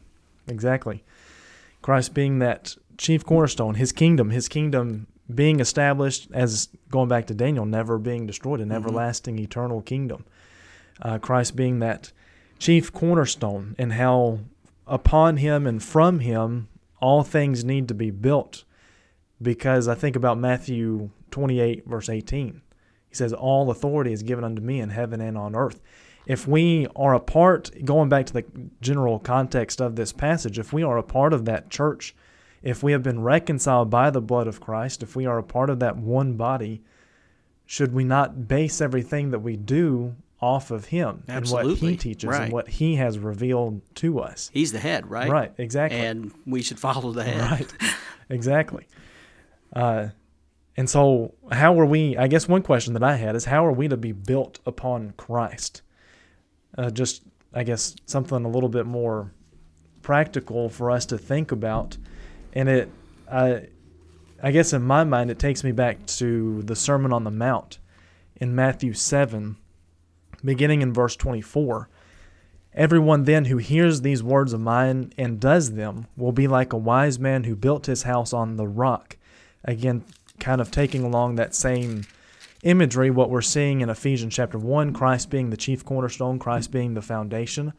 exactly. 0.47 1.05
Christ 1.83 2.15
being 2.15 2.39
that 2.41 2.77
chief 2.97 3.25
cornerstone, 3.25 3.75
his 3.75 3.93
kingdom, 3.93 4.31
his 4.31 4.49
kingdom 4.49 5.07
being 5.33 5.61
established 5.61 6.29
as 6.33 6.69
going 6.91 7.09
back 7.09 7.27
to 7.27 7.35
Daniel, 7.35 7.67
never 7.67 7.99
being 7.99 8.27
destroyed, 8.27 8.61
an 8.61 8.73
everlasting, 8.73 9.39
eternal 9.39 9.83
kingdom. 9.83 10.25
Uh, 11.01 11.19
Christ 11.19 11.55
being 11.55 11.79
that 11.79 12.13
chief 12.59 12.93
cornerstone, 12.93 13.77
and 13.79 13.93
how 13.93 14.41
upon 14.87 15.37
him 15.37 15.67
and 15.67 15.83
from 15.83 16.21
him 16.21 16.69
all 17.01 17.23
things 17.23 17.65
need 17.65 17.89
to 17.89 17.95
be 17.95 18.11
built. 18.11 18.65
Because 19.41 19.87
I 19.87 19.95
think 19.95 20.17
about 20.17 20.37
Matthew 20.37 21.11
28, 21.31 21.87
verse 21.87 22.09
18. 22.09 22.61
He 23.09 23.15
says, 23.15 23.33
All 23.33 23.71
authority 23.71 24.13
is 24.13 24.25
given 24.25 24.45
unto 24.45 24.61
me 24.61 24.81
in 24.81 24.91
heaven 24.91 25.21
and 25.21 25.39
on 25.39 25.55
earth. 25.55 25.81
If 26.29 26.47
we 26.47 26.87
are 26.95 27.15
a 27.15 27.21
part, 27.21 27.71
going 27.85 28.11
back 28.11 28.27
to 28.27 28.33
the 28.35 28.45
general 28.83 29.19
context 29.19 29.81
of 29.81 29.97
this 29.97 30.13
passage, 30.13 30.59
if 30.59 30.73
we 30.75 30.83
are 30.83 30.99
a 30.99 31.03
part 31.03 31.33
of 31.33 31.47
that 31.47 31.71
church, 31.71 32.15
if 32.63 32.83
we 32.83 32.93
have 32.93 33.03
been 33.03 33.23
reconciled 33.23 33.89
by 33.89 34.11
the 34.11 34.21
blood 34.21 34.47
of 34.47 34.61
Christ, 34.61 35.03
if 35.03 35.17
we 35.17 35.25
are 35.25 35.39
a 35.39 35.43
part 35.43 35.71
of 35.71 35.81
that 35.81 35.97
one 35.97 36.35
body, 36.35 36.83
should 37.65 37.95
we 37.95 38.05
not 38.05 38.47
base 38.47 38.81
everything 38.83 39.31
that 39.31 39.39
we 39.39 39.57
do 39.57 40.17
off 40.41 40.71
of 40.71 40.85
Him 40.87 41.25
and 41.27 41.49
what 41.49 41.67
He 41.77 41.97
teaches 41.97 42.29
Right. 42.29 42.43
and 42.43 42.53
what 42.53 42.69
He 42.69 42.97
has 42.97 43.19
revealed 43.19 43.81
to 43.97 44.21
us? 44.21 44.51
He's 44.53 44.71
the 44.73 44.81
head, 44.81 45.11
right? 45.11 45.31
Right, 45.31 45.53
exactly. 45.57 45.99
And 45.99 46.31
we 46.47 46.61
should 46.63 46.79
follow 46.79 47.13
the 47.13 47.25
head. 47.25 47.41
Right. 47.41 47.75
exactly. 48.29 48.87
Uh, 49.73 50.09
and 50.77 50.89
so, 50.91 51.35
how 51.51 51.79
are 51.81 51.87
we? 51.87 52.17
I 52.19 52.29
guess 52.29 52.47
one 52.47 52.63
question 52.63 52.93
that 52.93 53.03
I 53.03 53.17
had 53.17 53.35
is 53.35 53.47
how 53.47 53.65
are 53.67 53.73
we 53.73 53.89
to 53.89 53.97
be 53.97 54.13
built 54.13 54.61
upon 54.67 55.15
Christ? 55.17 55.83
Uh, 56.77 56.91
just, 56.91 57.23
I 57.53 57.65
guess, 57.65 57.97
something 58.07 58.45
a 58.45 58.49
little 58.49 58.69
bit 58.69 58.87
more 58.87 59.33
practical 60.03 60.69
for 60.69 60.91
us 60.91 61.07
to 61.07 61.19
think 61.19 61.53
about. 61.53 61.97
And 62.53 62.69
it, 62.69 62.91
I, 63.31 63.69
I 64.43 64.51
guess, 64.53 64.73
in 64.73 64.83
my 64.83 65.05
mind, 65.05 65.31
it 65.31 65.39
takes 65.39 65.65
me 65.65 65.73
back 65.73 66.05
to 66.07 66.63
the 66.63 66.77
Sermon 66.77 67.13
on 67.13 67.25
the 67.25 67.31
Mount 67.31 67.79
in 68.37 68.55
Matthew 68.55 68.93
7, 68.93 69.57
beginning 70.45 70.83
in 70.83 70.93
verse 70.93 71.17
24. 71.17 71.89
Everyone 72.75 73.25
then 73.25 73.47
who 73.47 73.57
hears 73.57 74.03
these 74.03 74.23
words 74.23 74.53
of 74.53 74.61
mine 74.61 75.13
and 75.19 75.41
does 75.41 75.73
them 75.73 76.07
will 76.17 76.33
be 76.33 76.47
like 76.47 76.73
a 76.73 76.77
wise 76.77 77.19
man 77.19 77.45
who 77.45 77.57
built 77.57 77.87
his 77.87 78.05
house 78.05 78.33
on 78.33 78.57
the 78.57 78.69
rock. 78.69 79.17
Again, 79.65 80.05
kind 80.39 80.61
of 80.61 80.71
taking 80.71 81.03
along 81.03 81.35
that 81.35 81.55
same 81.55 82.05
imagery, 82.63 83.11
what 83.11 83.31
we're 83.31 83.41
seeing 83.41 83.81
in 83.81 83.91
Ephesians 83.91 84.35
chapter 84.35 84.59
1, 84.59 84.93
Christ 84.93 85.31
being 85.31 85.51
the 85.51 85.57
chief 85.57 85.85
cornerstone, 85.85 86.39
Christ 86.39 86.71
being 86.71 86.95
the 86.95 87.03
foundation. 87.03 87.73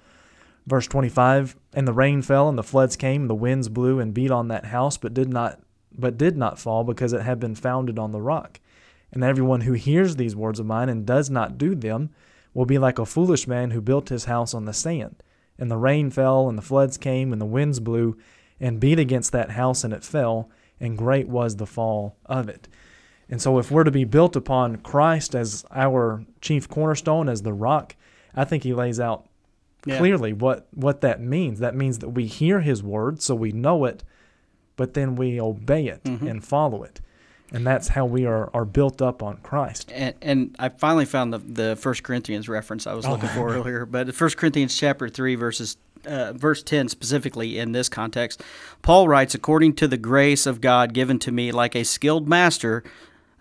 Verse 0.66 0.88
25, 0.88 1.56
and 1.74 1.88
the 1.88 1.94
rain 1.94 2.22
fell 2.22 2.48
and 2.48 2.58
the 2.58 2.64
floods 2.64 2.96
came, 2.96 3.22
and 3.22 3.30
the 3.30 3.36
winds 3.36 3.70
blew 3.70 4.00
and 4.00 4.14
beat 4.14 4.32
on 4.32 4.48
that 4.50 4.66
house, 4.66 4.98
but 4.98 5.14
did 5.14 5.30
not 5.30 5.60
but 5.98 6.18
did 6.18 6.38
not 6.38 6.60
fall 6.60 6.84
because 6.84 7.14
it 7.14 7.22
had 7.22 7.40
been 7.40 7.56
founded 7.56 7.98
on 7.98 8.12
the 8.12 8.22
rock. 8.22 8.60
And 9.12 9.24
everyone 9.24 9.62
who 9.62 9.74
hears 9.74 10.16
these 10.16 10.36
words 10.36 10.60
of 10.60 10.66
mine 10.66 10.88
and 10.88 11.06
does 11.06 11.30
not 11.30 11.58
do 11.58 11.74
them 11.76 12.12
will 12.54 12.66
be 12.66 12.78
like 12.78 13.00
a 13.00 13.06
foolish 13.06 13.48
man 13.48 13.72
who 13.72 13.82
built 13.82 14.10
his 14.10 14.26
house 14.26 14.54
on 14.54 14.66
the 14.66 14.74
sand. 14.74 15.24
And 15.58 15.70
the 15.70 15.78
rain 15.78 16.10
fell, 16.10 16.48
and 16.48 16.58
the 16.58 16.64
floods 16.64 16.98
came, 16.98 17.34
and 17.34 17.42
the 17.42 17.46
winds 17.46 17.80
blew, 17.80 18.18
and 18.60 18.80
beat 18.80 19.00
against 19.00 19.32
that 19.32 19.52
house, 19.52 19.84
and 19.84 19.94
it 19.94 20.04
fell, 20.04 20.50
and 20.80 20.98
great 20.98 21.28
was 21.28 21.56
the 21.56 21.66
fall 21.66 22.16
of 22.26 22.48
it. 22.48 22.68
And 23.30 23.42
so, 23.42 23.60
if 23.60 23.70
we're 23.70 23.84
to 23.84 23.92
be 23.92 24.06
built 24.06 24.36
upon 24.36 24.78
Christ 24.78 25.36
as 25.36 25.64
our 25.72 26.24
chief 26.42 26.68
cornerstone, 26.68 27.30
as 27.30 27.44
the 27.44 27.54
rock, 27.54 27.96
I 28.36 28.44
think 28.46 28.64
he 28.64 28.74
lays 28.74 29.00
out 29.00 29.26
Yeah. 29.86 29.98
clearly 30.00 30.34
what, 30.34 30.68
what 30.74 31.02
that 31.02 31.22
means. 31.22 31.60
That 31.60 31.76
means 31.76 32.00
that 32.00 32.10
we 32.10 32.26
hear 32.26 32.62
his 32.62 32.82
word, 32.84 33.22
so 33.22 33.36
we 33.36 33.52
know 33.52 33.86
it, 33.86 34.04
but 34.78 34.94
then 34.94 35.16
we 35.16 35.40
obey 35.40 35.88
it 35.88 36.04
Mm-hmm. 36.04 36.28
and 36.28 36.44
follow 36.44 36.84
it. 36.84 37.02
And 37.52 37.66
that's 37.66 37.88
how 37.90 38.06
we 38.06 38.26
are, 38.26 38.50
are 38.54 38.66
built 38.66 39.02
up 39.02 39.24
on 39.24 39.38
Christ. 39.38 39.92
And, 39.96 40.14
and 40.22 40.56
I 40.60 40.70
finally 40.70 41.06
found 41.06 41.34
the 41.34 41.40
the 41.40 41.76
First 41.76 42.04
Corinthians 42.04 42.48
reference 42.48 42.86
I 42.86 42.94
was 42.94 43.08
looking 43.08 43.30
for 43.30 43.50
earlier, 43.54 43.86
but 43.88 44.14
First 44.14 44.38
Corinthians 44.38 44.78
chapter 44.78 45.10
three 45.10 45.34
verses 45.36 45.78
uh, 46.06 46.32
verse 46.34 46.62
ten 46.64 46.88
specifically 46.90 47.58
in 47.58 47.72
this 47.72 47.90
context, 47.90 48.44
Paul 48.84 49.08
writes, 49.08 49.34
"According 49.34 49.74
to 49.78 49.88
the 49.88 49.98
grace 49.98 50.46
of 50.46 50.62
God 50.62 50.94
given 50.94 51.18
to 51.20 51.32
me, 51.32 51.52
like 51.52 51.76
a 51.76 51.84
skilled 51.84 52.28
master, 52.28 52.84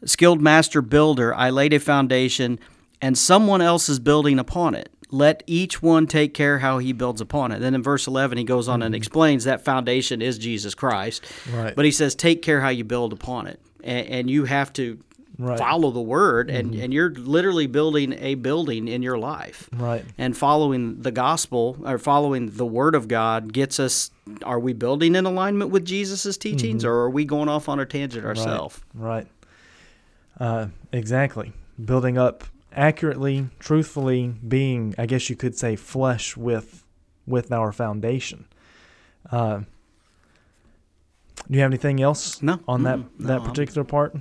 skilled 0.04 0.40
master 0.40 0.82
builder, 0.82 1.34
I 1.34 1.50
laid 1.50 1.72
a 1.72 1.80
foundation, 1.80 2.58
and 3.00 3.16
someone 3.16 3.61
else 3.61 3.88
is 3.88 3.98
building 3.98 4.38
upon 4.38 4.74
it. 4.74 4.90
Let 5.11 5.42
each 5.46 5.80
one 5.82 6.06
take 6.06 6.34
care 6.34 6.58
how 6.58 6.78
he 6.78 6.92
builds 6.92 7.20
upon 7.20 7.52
it." 7.52 7.61
Then 7.61 7.74
in 7.74 7.82
verse 7.82 8.06
eleven, 8.06 8.37
he 8.38 8.44
goes 8.44 8.68
on 8.68 8.82
and 8.82 8.92
mm-hmm. 8.92 8.98
explains 8.98 9.44
that 9.44 9.64
foundation 9.64 10.20
is 10.20 10.37
Jesus 10.38 10.74
Christ, 10.74 11.24
Right. 11.52 11.74
but 11.74 11.84
he 11.84 11.90
says, 11.90 12.14
"Take 12.14 12.42
care 12.42 12.61
how 12.61 12.68
you 12.68 12.84
build 12.84 13.12
upon 13.12 13.46
it," 13.46 13.58
and, 13.82 14.06
and 14.06 14.30
you 14.30 14.44
have 14.44 14.72
to 14.74 14.98
Right. 15.40 15.56
follow 15.56 15.92
the 15.92 16.00
word 16.00 16.50
and, 16.50 16.72
mm-hmm. 16.72 16.82
and 16.82 16.92
you're 16.92 17.11
literally 17.14 17.68
building 17.68 18.12
a 18.18 18.34
building 18.34 18.88
in 18.88 19.02
your 19.02 19.16
life 19.18 19.68
Right. 19.72 20.04
and 20.18 20.37
following 20.37 21.00
the 21.02 21.12
gospel 21.12 21.78
or 21.84 21.96
following 21.96 22.50
the 22.56 22.66
word 22.66 22.96
of 22.96 23.06
god 23.06 23.52
gets 23.52 23.78
us 23.78 24.11
are 24.42 24.58
we 24.58 24.72
building 24.72 25.14
in 25.14 25.26
alignment 25.26 25.70
with 25.70 25.84
jesus' 25.84 26.37
teachings 26.38 26.82
mm-hmm. 26.82 26.90
or 26.90 27.02
are 27.04 27.11
we 27.11 27.24
going 27.24 27.48
off 27.48 27.68
on 27.68 27.78
a 27.78 27.87
tangent 27.87 28.26
ourselves 28.26 28.80
Right. 28.92 29.28
Uh, 30.38 30.68
exactly. 30.92 31.53
Building 31.83 32.18
up 32.18 32.44
accurately, 32.72 33.48
truthfully, 33.59 34.29
being, 34.46 34.94
I 34.98 35.07
guess 35.07 35.29
you 35.31 35.37
could 35.37 35.57
say, 35.57 35.77
flush 35.77 36.37
with 36.37 36.85
with 37.27 37.53
our 37.53 37.72
foundation. 37.72 38.46
Uh, 39.31 39.59
do 41.51 41.55
you 41.57 41.61
have 41.61 41.70
anything 41.70 42.01
else 42.01 42.42
No. 42.42 42.59
on 42.66 42.83
that. 42.85 42.98
No, 43.18 43.27
that 43.27 43.44
particular 43.44 43.85
part? 43.85 44.16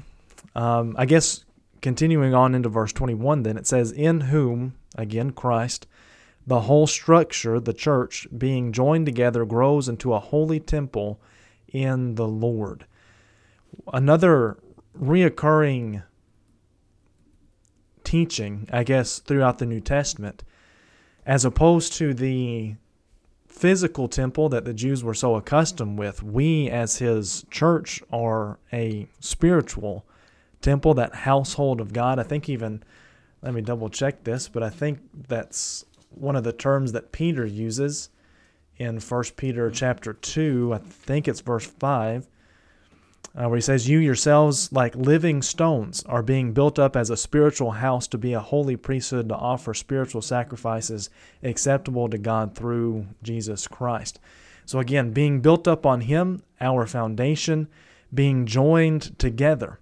Um, 0.56 0.94
I 0.98 1.06
guess 1.06 1.46
continuing 1.82 2.34
on 2.34 2.54
into 2.54 2.68
verse 2.70 2.92
21, 2.92 3.44
then 3.44 3.58
it 3.58 3.66
says, 3.66 3.92
In 3.94 4.22
whom, 4.22 4.74
again, 4.96 5.32
Christ, 5.32 5.88
the 6.46 6.62
whole 6.62 6.88
structure, 6.88 7.60
the 7.60 7.74
church, 7.74 8.28
being 8.38 8.72
joined 8.74 9.06
together, 9.06 9.46
grows 9.46 9.88
into 9.88 10.14
a 10.14 10.20
holy 10.20 10.60
temple 10.60 11.20
in 11.70 12.16
the 12.16 12.28
Lord. 12.28 12.86
Another 13.94 14.58
reoccurring 15.02 16.04
teaching, 18.04 18.68
I 18.72 18.84
guess, 18.84 19.20
throughout 19.20 19.58
the 19.58 19.66
New 19.66 19.82
Testament, 19.82 20.44
as 21.26 21.44
opposed 21.44 21.94
to 21.94 22.14
the 22.14 22.76
physical 23.48 24.08
temple 24.08 24.50
that 24.50 24.66
the 24.66 24.74
Jews 24.74 25.04
were 25.04 25.14
so 25.14 25.36
accustomed 25.36 25.98
with, 25.98 26.24
we 26.24 26.70
as 26.70 26.98
his 26.98 27.46
church 27.50 28.02
are 28.12 28.60
a 28.72 29.08
spiritual 29.20 30.06
temple, 30.62 30.94
that 30.94 31.16
household 31.16 31.82
of 31.82 31.92
God. 31.92 32.20
I 32.20 32.24
think 32.24 32.48
even, 32.48 32.84
let 33.42 33.54
me 33.54 33.62
double 33.62 33.90
check 33.90 34.24
this, 34.24 34.48
but 34.48 34.64
I 34.64 34.70
think 34.70 35.00
that's 35.28 35.86
one 36.10 36.36
of 36.36 36.44
the 36.44 36.54
terms 36.54 36.92
that 36.94 37.12
Peter 37.12 37.46
uses 37.46 38.10
in 38.78 39.00
1 39.00 39.24
Peter 39.36 39.70
chapter 39.70 40.14
2. 40.14 40.74
I 40.74 40.78
think 40.78 41.28
it's 41.28 41.42
verse 41.42 41.66
5. 41.66 42.28
Uh, 43.38 43.48
where 43.48 43.58
he 43.58 43.62
says, 43.62 43.88
You 43.88 44.00
yourselves, 44.00 44.72
like 44.72 44.96
living 44.96 45.44
stones, 45.44 46.04
are 46.08 46.24
being 46.24 46.54
built 46.54 46.80
up 46.80 46.96
as 46.96 47.12
a 47.12 47.18
spiritual 47.18 47.72
house 47.72 48.08
to 48.08 48.18
be 48.18 48.34
a 48.34 48.40
holy 48.40 48.76
priesthood 48.76 49.30
to 49.30 49.36
offer 49.36 49.76
spiritual 49.76 50.24
sacrifices 50.24 51.12
acceptable 51.44 52.10
to 52.10 52.18
God 52.18 52.56
through 52.56 53.06
Jesus 53.22 53.68
Christ. 53.68 54.20
So, 54.66 54.80
again, 54.80 55.12
being 55.12 55.42
built 55.42 55.68
up 55.68 55.86
on 55.86 56.02
Him, 56.02 56.42
our 56.60 56.88
foundation, 56.88 57.68
being 58.12 58.48
joined 58.48 59.18
together. 59.20 59.80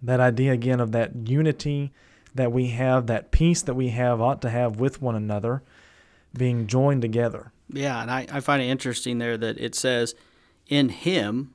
That 0.00 0.20
idea, 0.20 0.52
again, 0.52 0.78
of 0.78 0.92
that 0.92 1.28
unity 1.28 1.92
that 2.36 2.52
we 2.52 2.68
have, 2.68 3.08
that 3.08 3.32
peace 3.32 3.62
that 3.62 3.74
we 3.74 3.88
have, 3.88 4.20
ought 4.20 4.40
to 4.42 4.50
have 4.50 4.78
with 4.78 5.02
one 5.02 5.16
another, 5.16 5.62
being 6.32 6.68
joined 6.68 7.02
together. 7.02 7.52
yeah 7.68 8.00
and 8.00 8.10
I, 8.10 8.26
I 8.30 8.40
find 8.40 8.62
it 8.62 8.66
interesting 8.66 9.18
there 9.18 9.36
that 9.36 9.58
it 9.58 9.74
says 9.74 10.14
in 10.68 10.88
him 10.88 11.52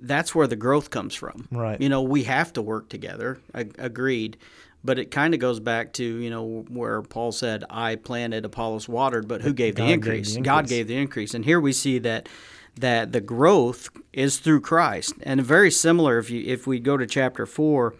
that's 0.00 0.34
where 0.34 0.46
the 0.46 0.56
growth 0.56 0.90
comes 0.90 1.14
from. 1.14 1.48
Right. 1.50 1.80
you 1.80 1.88
know 1.88 2.02
we 2.02 2.24
have 2.24 2.52
to 2.54 2.62
work 2.62 2.88
together 2.88 3.38
I, 3.54 3.68
agreed. 3.78 4.36
But 4.84 5.00
it 5.00 5.10
kind 5.10 5.34
of 5.34 5.40
goes 5.40 5.58
back 5.58 5.94
to 5.94 6.04
you 6.04 6.30
know 6.30 6.64
where 6.68 7.02
paul 7.02 7.32
said 7.32 7.64
i 7.68 7.96
planted 7.96 8.44
apollos 8.44 8.88
watered 8.88 9.26
but 9.26 9.42
who 9.42 9.52
gave 9.52 9.74
the 9.74 9.82
gave 9.82 9.94
increase? 9.94 10.36
god 10.36 10.68
gave 10.68 10.86
the 10.86 10.96
increase. 10.96 11.34
And 11.34 11.44
here 11.44 11.60
we 11.60 11.72
see 11.72 11.98
that 12.00 12.28
that 12.78 13.12
the 13.12 13.20
growth 13.20 13.88
is 14.12 14.38
through 14.38 14.60
Christ, 14.60 15.14
and 15.22 15.42
very 15.42 15.70
similar. 15.70 16.18
If 16.18 16.30
you 16.30 16.42
if 16.44 16.66
we 16.66 16.78
go 16.78 16.96
to 16.96 17.06
chapter 17.06 17.46
four, 17.46 17.94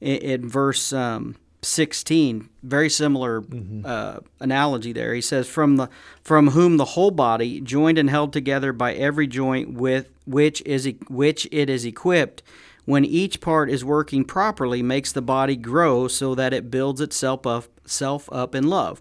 in, 0.00 0.16
in 0.16 0.48
verse 0.48 0.92
um, 0.92 1.36
sixteen, 1.64 2.48
very 2.62 2.88
similar 2.90 3.42
uh, 3.84 4.18
analogy 4.40 4.92
there. 4.92 5.14
He 5.14 5.20
says, 5.20 5.48
"From 5.48 5.76
the 5.76 5.88
from 6.22 6.50
whom 6.50 6.76
the 6.76 6.84
whole 6.84 7.10
body, 7.10 7.60
joined 7.60 7.98
and 7.98 8.08
held 8.10 8.32
together 8.32 8.72
by 8.72 8.94
every 8.94 9.26
joint 9.26 9.74
with 9.74 10.08
which 10.26 10.62
is 10.62 10.88
which 11.08 11.48
it 11.50 11.68
is 11.70 11.84
equipped." 11.84 12.42
When 12.86 13.06
each 13.06 13.40
part 13.40 13.70
is 13.70 13.82
working 13.82 14.24
properly, 14.26 14.82
makes 14.82 15.10
the 15.10 15.22
body 15.22 15.56
grow 15.56 16.06
so 16.06 16.34
that 16.34 16.52
it 16.52 16.70
builds 16.70 17.00
itself 17.00 17.46
up, 17.46 17.64
self 17.86 18.28
up 18.30 18.54
in 18.54 18.68
love. 18.68 19.00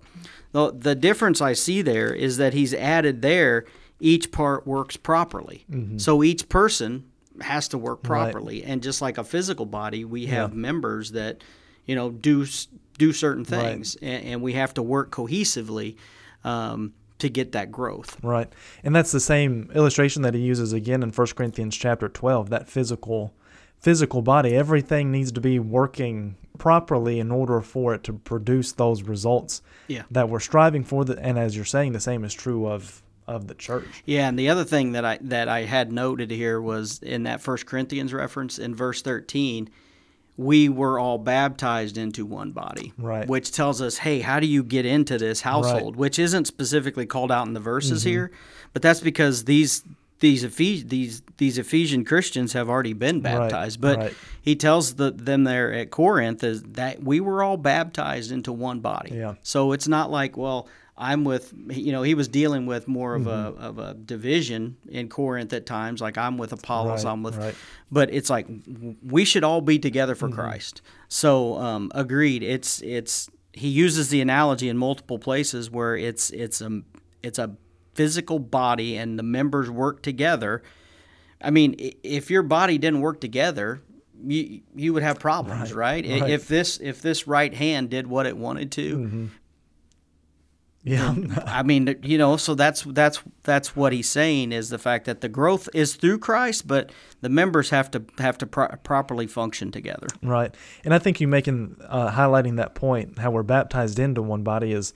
The, 0.54 0.72
the 0.72 0.96
difference 0.96 1.42
I 1.42 1.52
see 1.52 1.82
there 1.82 2.14
is 2.14 2.38
that 2.38 2.54
he's 2.54 2.74
added 2.74 3.22
there 3.22 3.66
each 4.00 4.32
part 4.32 4.66
works 4.66 4.96
properly. 4.96 5.66
So 5.98 6.24
each 6.24 6.48
person 6.48 7.04
has 7.42 7.68
to 7.70 7.78
work 7.78 8.08
Right. 8.08 8.32
properly. 8.32 8.64
And 8.64 8.82
just 8.82 9.02
like 9.02 9.18
a 9.18 9.24
physical 9.26 9.66
body, 9.66 10.06
we 10.06 10.28
have 10.28 10.54
members 10.54 11.12
that, 11.12 11.44
you 11.86 11.96
know, 11.96 12.10
do 12.12 12.46
do 12.98 13.12
certain 13.12 13.44
Right. 13.44 13.62
things, 13.74 13.96
and, 14.02 14.24
and 14.26 14.42
we 14.42 14.54
have 14.54 14.74
to 14.76 14.84
work 14.84 15.12
cohesively 15.12 15.96
um, 16.44 16.94
to 17.20 17.30
get 17.30 17.54
that 17.54 17.72
growth. 17.72 18.18
Right. 18.24 18.52
And 18.84 18.96
that's 18.96 19.12
the 19.12 19.20
same 19.20 19.72
illustration 19.74 20.22
that 20.24 20.34
he 20.34 20.42
uses 20.42 20.74
again 20.74 21.02
in 21.04 21.10
1 21.12 21.28
Corinthians 21.36 21.76
chapter 21.76 22.08
12, 22.10 22.50
that 22.50 22.68
physical 22.70 23.34
physical 23.80 24.22
body, 24.22 24.56
everything 24.56 25.12
needs 25.12 25.30
to 25.34 25.42
be 25.42 25.60
working 25.60 26.38
properly 26.58 27.20
in 27.20 27.32
order 27.32 27.60
for 27.60 27.94
it 27.94 28.02
to 28.04 28.14
produce 28.14 28.72
those 28.72 29.04
results 29.04 29.62
Yeah. 29.90 30.04
that 30.12 30.30
we're 30.30 30.40
striving 30.40 30.86
for 30.86 31.04
and 31.20 31.38
as 31.38 31.56
you're 31.56 31.66
saying 31.66 31.92
the 31.92 32.00
same 32.00 32.24
is 32.24 32.34
true 32.34 32.68
of 32.68 33.02
of 33.28 33.48
the 33.48 33.56
church. 33.56 34.04
Yeah, 34.06 34.28
and 34.28 34.38
the 34.38 34.50
other 34.50 34.64
thing 34.66 34.92
that 34.94 35.04
I 35.06 35.18
that 35.22 35.48
I 35.50 35.64
had 35.64 35.92
noted 35.92 36.30
here 36.30 36.62
was 36.62 37.00
in 37.02 37.24
that 37.24 37.42
First 37.42 37.66
Corinthians 37.66 38.14
reference 38.14 38.60
in 38.60 38.76
verse 38.76 39.02
thirteen, 39.02 39.70
we 40.38 40.68
were 40.70 40.98
all 40.98 41.18
baptized 41.20 41.98
into 41.98 42.26
one 42.26 42.52
body, 42.52 42.92
Right. 42.98 43.28
Which 43.28 43.52
tells 43.52 43.82
us, 43.82 43.98
hey, 43.98 44.22
how 44.22 44.40
do 44.40 44.48
you 44.48 44.64
get 44.64 44.86
into 44.86 45.18
this 45.18 45.42
household? 45.42 45.96
Which 45.96 46.18
isn't 46.18 46.46
specifically 46.46 47.06
called 47.06 47.32
out 47.32 47.46
in 47.48 47.54
the 47.54 47.60
verses 47.60 48.02
Mm-hmm. 48.02 48.10
here, 48.10 48.32
but 48.74 48.82
that's 48.82 49.00
because 49.00 49.46
these 49.46 49.84
these 50.20 50.44
Ephes- 50.46 50.86
these 50.86 51.22
these 51.38 51.58
Ephesian 51.58 52.06
Christians 52.06 52.54
have 52.54 52.70
already 52.70 52.94
been 52.94 53.20
baptized. 53.20 53.82
But 53.82 53.98
right. 53.98 54.14
he 54.42 54.56
tells 54.56 54.96
the, 54.96 55.12
them 55.12 55.44
there 55.44 55.74
at 55.74 55.92
Corinth 55.92 56.44
is 56.44 56.64
that 56.64 57.04
we 57.04 57.20
were 57.20 57.44
all 57.44 57.58
baptized 57.58 58.32
into 58.32 58.54
one 58.54 58.80
body. 58.80 59.16
Yeah. 59.16 59.36
So 59.44 59.74
it's 59.74 59.88
not 59.88 60.10
like, 60.10 60.38
well, 60.38 60.68
I'm 60.96 61.24
with, 61.24 61.54
you 61.72 61.92
know, 61.92 62.04
he 62.04 62.14
was 62.14 62.28
dealing 62.28 62.66
with 62.68 62.88
more 62.88 63.16
of 63.16 63.24
Mm-hmm. 63.24 63.64
a 63.64 63.68
of 63.68 63.80
a 63.80 63.94
division 63.96 64.78
in 64.88 65.10
Corinth 65.10 65.52
at 65.54 65.66
times. 65.66 66.02
Like 66.02 66.18
I'm 66.18 66.38
with 66.38 66.54
Apollos, 66.54 67.04
Right, 67.04 67.12
I'm 67.12 67.24
with, 67.24 67.36
right. 67.36 67.56
but 67.92 68.14
it's 68.14 68.30
like 68.30 68.46
we 69.04 69.26
should 69.26 69.44
all 69.44 69.62
be 69.62 69.80
together 69.80 70.14
for 70.16 70.30
Christ. 70.30 70.82
So 71.08 71.58
um, 71.58 71.92
agreed. 71.96 72.44
It's 72.44 72.82
it's 72.84 73.30
he 73.54 73.70
uses 73.70 74.10
the 74.10 74.22
analogy 74.22 74.70
in 74.70 74.78
multiple 74.78 75.18
places 75.20 75.72
where 75.72 75.96
it's 75.96 76.30
it's 76.30 76.62
a 76.62 76.82
it's 77.24 77.40
a 77.40 77.56
physical 77.96 78.38
body 78.40 78.96
and 78.98 79.18
the 79.18 79.24
members 79.24 79.70
work 79.72 80.02
together. 80.04 80.62
I 81.42 81.50
mean, 81.52 81.76
if 82.04 82.30
your 82.32 82.44
body 82.44 82.78
didn't 82.78 83.02
work 83.02 83.20
together, 83.20 83.82
you 84.26 84.62
you 84.76 84.94
would 84.94 85.04
have 85.04 85.20
problems, 85.20 85.74
right? 85.74 86.06
I 86.06 86.20
right. 86.20 86.30
If 86.30 86.48
this 86.48 86.80
if 86.80 87.02
this 87.02 87.28
right 87.28 87.54
hand 87.54 87.90
did 87.90 88.06
what 88.08 88.26
it 88.28 88.38
wanted 88.38 88.72
to, 88.74 89.30
Yeah. 90.84 91.16
I 91.46 91.64
mean, 91.64 91.96
you 92.04 92.18
know, 92.18 92.36
so 92.36 92.56
that's 92.56 92.82
that's 92.84 93.24
that's 93.44 93.74
what 93.76 93.94
he's 93.94 94.10
saying 94.10 94.52
is 94.52 94.70
the 94.70 94.78
fact 94.78 95.06
that 95.06 95.22
the 95.22 95.30
growth 95.30 95.70
is 95.74 95.96
through 95.96 96.20
Christ, 96.20 96.68
but 96.68 96.92
the 97.22 97.30
members 97.30 97.70
have 97.70 97.90
to 97.92 98.04
have 98.18 98.38
to 98.40 98.46
pro- 98.46 98.68
properly 98.84 99.26
function 99.26 99.72
together. 99.72 100.08
Right, 100.22 100.54
and 100.84 100.94
I 100.94 101.00
think 101.00 101.22
you 101.22 101.28
making 101.28 101.78
uh, 101.88 102.12
highlighting 102.12 102.58
that 102.58 102.76
point, 102.76 103.18
how 103.20 103.32
we're 103.32 103.44
baptized 103.44 103.98
into 103.98 104.22
one 104.22 104.44
body, 104.44 104.74
is 104.74 104.94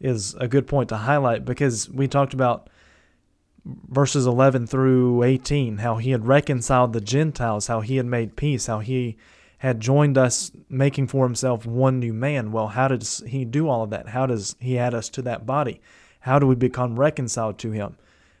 is 0.00 0.34
a 0.34 0.48
good 0.48 0.66
point 0.66 0.90
to 0.90 0.96
highlight 0.98 1.46
because 1.46 1.88
we 1.88 2.08
talked 2.08 2.34
about 2.34 2.68
verses 3.64 4.26
eleven 4.26 4.66
through 4.66 5.22
eighteen, 5.22 5.78
how 5.78 5.96
he 5.96 6.10
had 6.10 6.26
reconciled 6.26 6.92
the 6.92 7.00
Gentiles, 7.00 7.68
how 7.68 7.80
he 7.80 7.96
had 7.96 8.06
made 8.06 8.36
peace, 8.36 8.66
how 8.66 8.80
he 8.80 9.16
had 9.62 9.78
joined 9.78 10.18
us, 10.18 10.50
making 10.68 11.06
for 11.06 11.24
himself 11.24 11.64
one 11.64 12.00
new 12.00 12.12
man. 12.12 12.50
Well, 12.50 12.66
how 12.66 12.88
does 12.88 13.22
he 13.28 13.44
do 13.44 13.68
all 13.68 13.84
of 13.84 13.90
that? 13.90 14.08
How 14.08 14.26
does 14.26 14.56
he 14.58 14.76
add 14.76 14.92
us 14.92 15.08
to 15.10 15.22
that 15.22 15.46
body? 15.46 15.80
How 16.18 16.40
do 16.40 16.48
we 16.48 16.56
become 16.56 16.98
reconciled 16.98 17.58
to 17.58 17.70
him? 17.70 17.96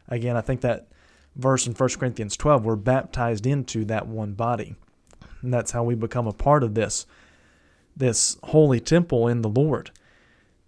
Again, 0.08 0.36
I 0.36 0.40
think 0.40 0.62
that 0.62 0.88
verse 1.36 1.64
in 1.64 1.74
1 1.74 1.88
Corinthians 1.90 2.36
12, 2.36 2.64
we're 2.64 2.74
baptized 2.74 3.46
into 3.46 3.84
that 3.84 4.08
one 4.08 4.32
body. 4.32 4.74
And 5.42 5.54
that's 5.54 5.70
how 5.70 5.84
we 5.84 5.94
become 5.94 6.26
a 6.26 6.32
part 6.32 6.64
of 6.64 6.74
this 6.74 7.06
this 7.96 8.36
holy 8.42 8.80
temple 8.80 9.28
in 9.28 9.42
the 9.42 9.48
Lord 9.48 9.92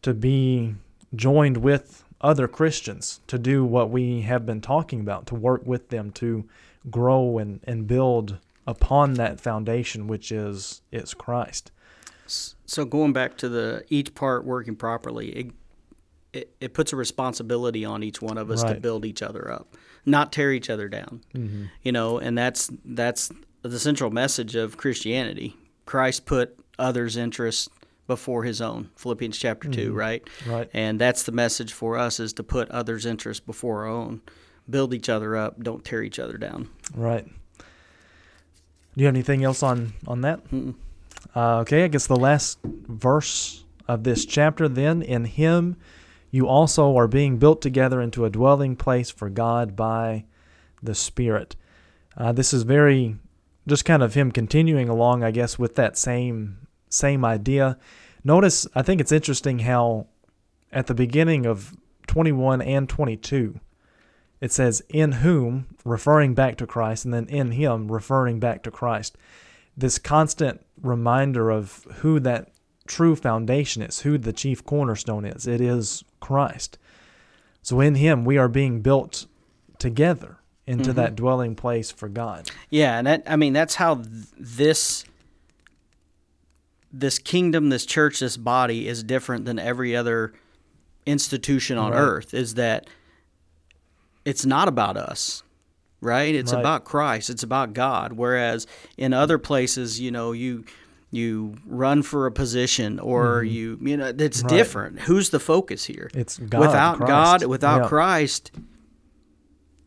to 0.03 0.15
be 0.15 0.77
joined 1.17 1.57
with 1.57 2.05
other 2.21 2.47
Christians 2.47 3.21
to 3.27 3.39
do 3.39 3.65
what 3.65 3.91
we 3.91 4.21
have 4.21 4.47
been 4.47 4.61
talking 4.61 5.01
about 5.01 5.27
to 5.27 5.35
work 5.35 5.67
with 5.67 5.89
them 5.89 6.13
to 6.13 6.45
grow 6.91 7.39
and, 7.39 7.61
and 7.65 7.89
build 7.89 8.39
upon 8.67 9.15
that 9.15 9.41
foundation 9.41 10.07
which 10.07 10.33
is 10.33 10.83
is 10.91 11.15
Christ. 11.15 11.71
So 12.27 12.85
going 12.85 13.13
back 13.13 13.37
to 13.39 13.49
the 13.49 13.85
each 13.89 14.15
part 14.15 14.45
working 14.45 14.77
properly, 14.77 15.29
it 15.29 15.53
it, 16.33 16.57
it 16.61 16.75
puts 16.75 16.93
a 16.93 16.97
responsibility 16.97 17.85
on 17.85 18.03
each 18.03 18.21
one 18.21 18.39
of 18.39 18.51
us 18.51 18.65
to 18.65 18.75
build 18.75 19.05
each 19.05 19.23
other 19.23 19.51
up, 19.53 19.69
not 20.05 20.33
tear 20.33 20.53
each 20.53 20.69
other 20.69 20.89
down. 20.89 21.23
Mm-hmm. 21.35 21.67
You 21.83 21.93
know, 21.93 22.19
and 22.19 22.37
that's 22.37 22.71
that's 22.85 23.31
the 23.63 23.79
central 23.79 24.11
message 24.11 24.57
of 24.57 24.77
Christianity. 24.77 25.57
Christ 25.87 26.27
put 26.27 26.59
others' 26.79 27.17
interests 27.17 27.69
before 28.07 28.45
his 28.45 28.61
own. 28.61 28.91
Philippians 28.97 29.39
chapter 29.39 29.69
2, 29.69 29.93
right? 29.93 30.29
Right. 30.47 30.69
And 30.75 31.01
that's 31.01 31.23
the 31.23 31.33
message 31.33 31.73
for 31.73 31.97
us 31.97 32.21
is 32.21 32.33
to 32.35 32.43
put 32.43 32.69
others' 32.71 33.07
interests 33.07 33.45
before 33.45 33.85
our 33.85 33.89
own. 33.89 34.21
Build 34.69 34.93
each 34.93 35.09
other 35.09 35.37
up, 35.37 35.63
don't 35.63 35.85
tear 35.85 36.03
each 36.03 36.19
other 36.19 36.37
down. 36.37 36.69
Right. 36.95 37.27
Do 38.95 39.01
you 39.01 39.07
have 39.07 39.15
anything 39.15 39.45
else 39.45 39.63
on 39.63 39.93
on 40.07 40.21
that? 40.23 40.41
Uh, 41.35 41.59
okay, 41.59 41.85
I 41.85 41.89
guess 41.89 42.07
the 42.07 42.17
last 42.17 42.59
verse 42.63 43.65
of 43.89 44.05
this 44.05 44.25
chapter. 44.25 44.69
Then 44.69 45.03
in 45.03 45.25
Him, 45.25 45.77
you 46.31 46.47
also 46.47 46.97
are 46.97 47.09
being 47.09 47.39
built 47.39 47.61
together 47.61 48.01
into 48.01 48.25
a 48.25 48.31
dwelling 48.31 48.77
place 48.77 49.11
for 49.11 49.29
God 49.29 49.77
by 49.77 50.25
the 50.83 50.95
Spirit. 50.95 51.57
Uh, 52.17 52.33
this 52.33 52.53
is 52.53 52.63
very, 52.63 53.17
just 53.67 53.85
kind 53.85 54.03
of 54.03 54.15
him 54.15 54.31
continuing 54.31 54.89
along, 54.89 55.25
I 55.25 55.31
guess, 55.31 55.59
with 55.59 55.75
that 55.77 55.97
same 55.99 56.59
same 56.89 57.25
idea. 57.25 57.77
Notice, 58.23 58.67
I 58.75 58.83
think 58.83 59.01
it's 59.01 59.11
interesting 59.11 59.61
how 59.61 60.07
at 60.73 60.87
the 60.87 60.95
beginning 60.95 61.47
of 61.47 61.77
21 62.07 62.63
and 62.63 62.89
22, 62.89 63.59
it 64.45 64.53
says 64.53 64.83
in 64.91 65.11
whom 65.13 65.67
referring 65.87 66.35
back 66.35 66.59
to 66.59 66.67
Christ 66.67 67.07
and 67.07 67.15
then 67.15 67.27
in 67.29 67.53
him 67.53 67.91
referring 67.91 68.41
back 68.41 68.63
to 68.65 68.71
Christ. 68.71 69.17
This 69.75 69.99
constant 69.99 70.61
reminder 70.83 71.49
of 71.49 71.85
who 72.01 72.21
that 72.21 72.51
true 72.87 73.17
foundation 73.17 73.81
is 73.81 74.01
who 74.01 74.19
the 74.19 74.35
chief 74.35 74.63
cornerstone 74.63 75.25
is 75.25 75.47
it 75.47 75.63
is 75.63 76.05
Christ. 76.21 76.77
So 77.63 77.81
in 77.81 77.95
him 77.95 78.27
we 78.27 78.37
are 78.37 78.49
being 78.49 78.83
built 78.83 79.25
together 79.79 80.37
into 80.67 80.91
mm-hmm. 80.91 80.97
that 80.97 81.17
dwelling 81.17 81.55
place 81.55 81.91
for 81.91 82.11
God. 82.11 82.51
Yeah, 82.69 82.99
and 82.99 83.07
that 83.07 83.23
I 83.27 83.37
mean 83.37 83.55
that's 83.55 83.77
how 83.77 83.95
th- 83.95 84.27
this 84.39 85.07
this 86.93 87.19
kingdom, 87.19 87.71
this 87.71 87.87
church, 87.87 88.21
this 88.21 88.37
body 88.37 88.89
is 88.89 89.03
different 89.03 89.47
than 89.47 89.59
every 89.59 89.97
other 89.97 90.35
institution 91.07 91.79
on 91.79 91.93
Right. 91.93 91.99
earth 91.99 92.35
is 92.35 92.57
that 92.57 92.87
it's 94.25 94.45
not 94.47 94.69
about 94.69 94.97
us. 94.97 95.43
Right? 96.01 96.35
It's 96.35 96.53
Right. 96.53 96.61
about 96.61 96.85
Christ. 96.85 97.31
It's 97.31 97.43
about 97.43 97.73
God. 97.73 98.13
Whereas 98.13 98.67
in 98.99 99.15
other 99.15 99.39
places, 99.39 100.01
you 100.01 100.11
know, 100.11 100.33
you 100.33 100.65
you 101.11 101.55
run 101.65 102.03
for 102.03 102.27
a 102.27 102.33
position 102.33 102.99
or 102.99 103.43
you 103.45 103.79
you 103.81 103.97
know 103.97 104.13
it's 104.19 104.43
Right. 104.43 104.49
different. 104.51 105.01
Who's 105.03 105.31
the 105.31 105.39
focus 105.41 105.85
here? 105.87 106.11
it's 106.13 106.37
God 106.39 106.61
without 106.61 106.97
Christ. 106.99 107.09
God, 107.09 107.45
without 107.45 107.83
Yeah. 107.83 107.89
Christ, 107.89 108.51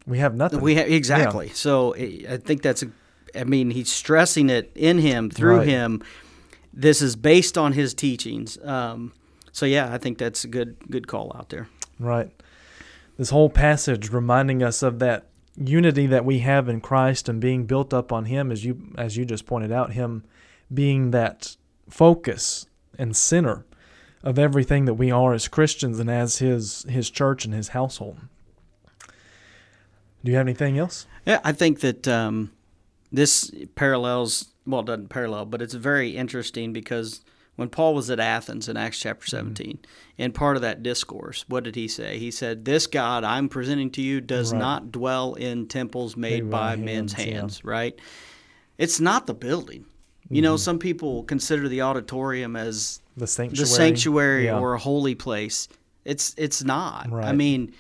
we 0.06 0.20
have 0.20 0.36
nothing 0.36 0.62
we 0.62 0.76
ha- 0.76 0.82
exactly. 0.88 1.50
So 1.50 1.94
I 1.96 2.26
I 2.32 2.38
think 2.38 2.62
that's. 2.62 2.84
a- 2.84 2.92
I 3.36 3.44
mean, 3.44 3.70
he's 3.72 3.92
stressing 3.92 4.50
it 4.50 4.72
in 4.74 4.98
him 5.00 5.30
through 5.30 5.58
Right. 5.58 5.68
him. 5.68 6.02
This 6.74 7.02
is 7.02 7.16
based 7.16 7.58
on 7.58 7.74
his 7.74 7.94
teachings. 7.94 8.58
Um, 8.64 9.12
so 9.52 9.66
yeah, 9.66 9.94
I 9.94 9.98
think 9.98 10.18
that's 10.18 10.44
a 10.44 10.48
good 10.48 10.78
good 10.90 11.08
call 11.08 11.32
out 11.38 11.50
there. 11.50 11.68
Right. 12.00 12.32
This 13.18 13.32
whole 13.32 13.50
passage 13.50 14.12
reminding 14.12 14.62
us 14.64 14.84
of 14.84 15.00
that 15.00 15.28
unity 15.56 16.06
that 16.08 16.24
we 16.24 16.40
have 16.40 16.70
in 16.70 16.82
Christ 16.82 17.28
and 17.28 17.42
being 17.42 17.66
built 17.66 17.94
up 17.94 18.14
on 18.14 18.26
him 18.26 18.52
as 18.52 18.64
you 18.64 18.94
as 18.98 19.18
you 19.18 19.26
just 19.26 19.46
pointed 19.46 19.72
out 19.72 19.94
him 19.94 20.24
being 20.72 21.12
that 21.12 21.58
focus 21.90 22.68
and 22.98 23.16
center 23.16 23.66
of 24.24 24.38
everything 24.38 24.86
that 24.86 24.94
we 24.96 25.10
are 25.10 25.34
as 25.34 25.48
Christians 25.48 26.00
and 26.00 26.12
as 26.12 26.38
his 26.38 26.84
his 26.90 27.10
church 27.10 27.44
and 27.44 27.54
his 27.54 27.70
household. 27.70 28.20
Do 30.24 30.32
you 30.32 30.38
have 30.38 30.46
anything 30.46 30.78
else? 30.78 31.08
Yeah, 31.26 31.40
I 31.44 31.54
think 31.54 31.80
that 31.80 32.08
um, 32.08 32.52
this 33.12 33.52
parallels, 33.76 34.50
well, 34.66 34.82
it 34.82 34.88
doesn't 34.88 35.10
parallel, 35.10 35.46
but 35.46 35.62
it's 35.62 35.74
very 35.74 36.18
interesting 36.18 36.74
because 36.74 37.22
when 37.58 37.68
Paul 37.70 37.94
was 37.94 38.10
at 38.10 38.20
Athens 38.20 38.70
in 38.70 38.78
Acts 38.78 39.00
chapter 39.00 39.26
Mm-hmm. 39.26 39.38
17, 39.38 39.80
in 40.18 40.32
part 40.32 40.56
of 40.56 40.62
that 40.62 40.82
discourse, 40.82 41.44
what 41.50 41.64
did 41.66 41.76
he 41.76 41.88
say? 41.90 42.18
He 42.18 42.32
said, 42.32 42.64
This 42.66 42.88
God 42.88 43.24
I'm 43.26 43.50
presenting 43.50 43.92
to 43.92 44.02
you 44.02 44.22
does 44.22 44.54
Right. 44.54 44.60
not 44.60 44.92
dwell 44.92 45.34
in 45.34 45.68
temples 45.68 46.16
made 46.16 46.50
by 46.50 46.76
by 46.76 46.82
men's 46.82 47.14
hands, 47.14 47.62
yeah. 47.64 47.70
right? 47.70 48.00
It's 48.78 49.00
not 49.00 49.28
the 49.28 49.34
building. 49.34 49.86
You 50.30 50.42
know, 50.42 50.56
Mm-hmm. 50.56 50.62
some 50.62 50.80
people 50.80 51.24
consider 51.24 51.68
the 51.68 51.82
auditorium 51.82 52.56
as 52.56 53.02
The 53.16 53.28
sanctuary. 53.28 53.60
the 53.64 53.66
sanctuary 53.68 54.46
Yeah. 54.46 54.60
or 54.60 54.74
a 54.74 54.80
holy 54.80 55.16
place. 55.16 55.68
It's 56.06 56.34
it's 56.38 56.64
not. 56.64 57.12
I 57.12 57.34
mean, 57.34 57.74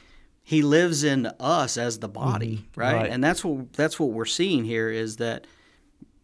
he 0.43 0.61
lives 0.61 1.03
in 1.03 1.25
us 1.39 1.77
as 1.77 1.99
the 1.99 2.07
body, 2.09 2.67
right? 2.75 2.87
Mm-hmm. 2.93 3.01
Right. 3.03 3.11
And 3.11 3.23
that's 3.23 3.43
what 3.43 3.73
that's 3.73 3.99
what 3.99 4.09
we're 4.11 4.25
seeing 4.25 4.63
here 4.65 4.89
is 4.89 5.17
that 5.17 5.45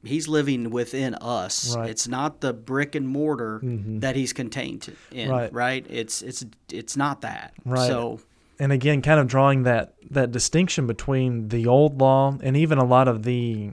he's 0.04 0.28
living 0.28 0.70
within 0.70 1.16
us. 1.16 1.76
Right. 1.76 1.90
It's 1.90 2.08
not 2.08 2.42
the 2.42 2.54
brick 2.54 2.94
and 2.96 3.08
mortar 3.08 3.60
Mhm. 3.64 4.02
that 4.02 4.16
he's 4.16 4.34
contained 4.34 4.94
in, 5.12 5.30
Right. 5.30 5.52
right? 5.54 5.86
It's 5.90 6.22
it's 6.22 6.46
it's 6.72 6.96
not 6.98 7.22
that. 7.22 7.54
Right. 7.66 7.88
So 7.88 8.20
and 8.60 8.72
again, 8.72 9.02
kind 9.02 9.20
of 9.20 9.28
drawing 9.28 9.64
that 9.64 9.94
that 10.12 10.32
distinction 10.32 10.88
between 10.88 11.48
the 11.50 11.68
old 11.68 12.00
law 12.00 12.38
and 12.42 12.56
even 12.58 12.78
a 12.78 12.84
lot 12.86 13.08
of 13.08 13.24
the 13.24 13.72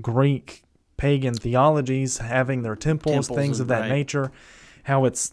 Greek 0.00 0.62
pagan 0.96 1.34
theologies 1.34 2.18
having 2.18 2.62
their 2.62 2.76
temples, 2.76 3.26
Temples 3.26 3.36
things 3.36 3.60
of 3.60 3.68
that 3.68 3.80
right. 3.80 3.90
nature, 3.90 4.30
how 4.84 5.04
it's 5.04 5.32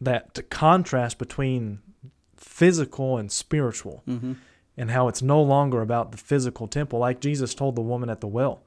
that 0.00 0.50
contrast 0.50 1.18
between 1.18 1.80
physical 2.36 3.16
and 3.18 3.30
spiritual, 3.30 4.02
mhm. 4.08 4.36
and 4.76 4.90
how 4.90 5.08
it's 5.08 5.22
no 5.22 5.40
longer 5.42 5.80
about 5.80 6.12
the 6.12 6.18
physical 6.18 6.66
temple, 6.66 6.98
like 6.98 7.20
Jesus 7.20 7.54
told 7.54 7.76
the 7.76 7.82
woman 7.82 8.10
at 8.10 8.20
the 8.20 8.26
well. 8.26 8.62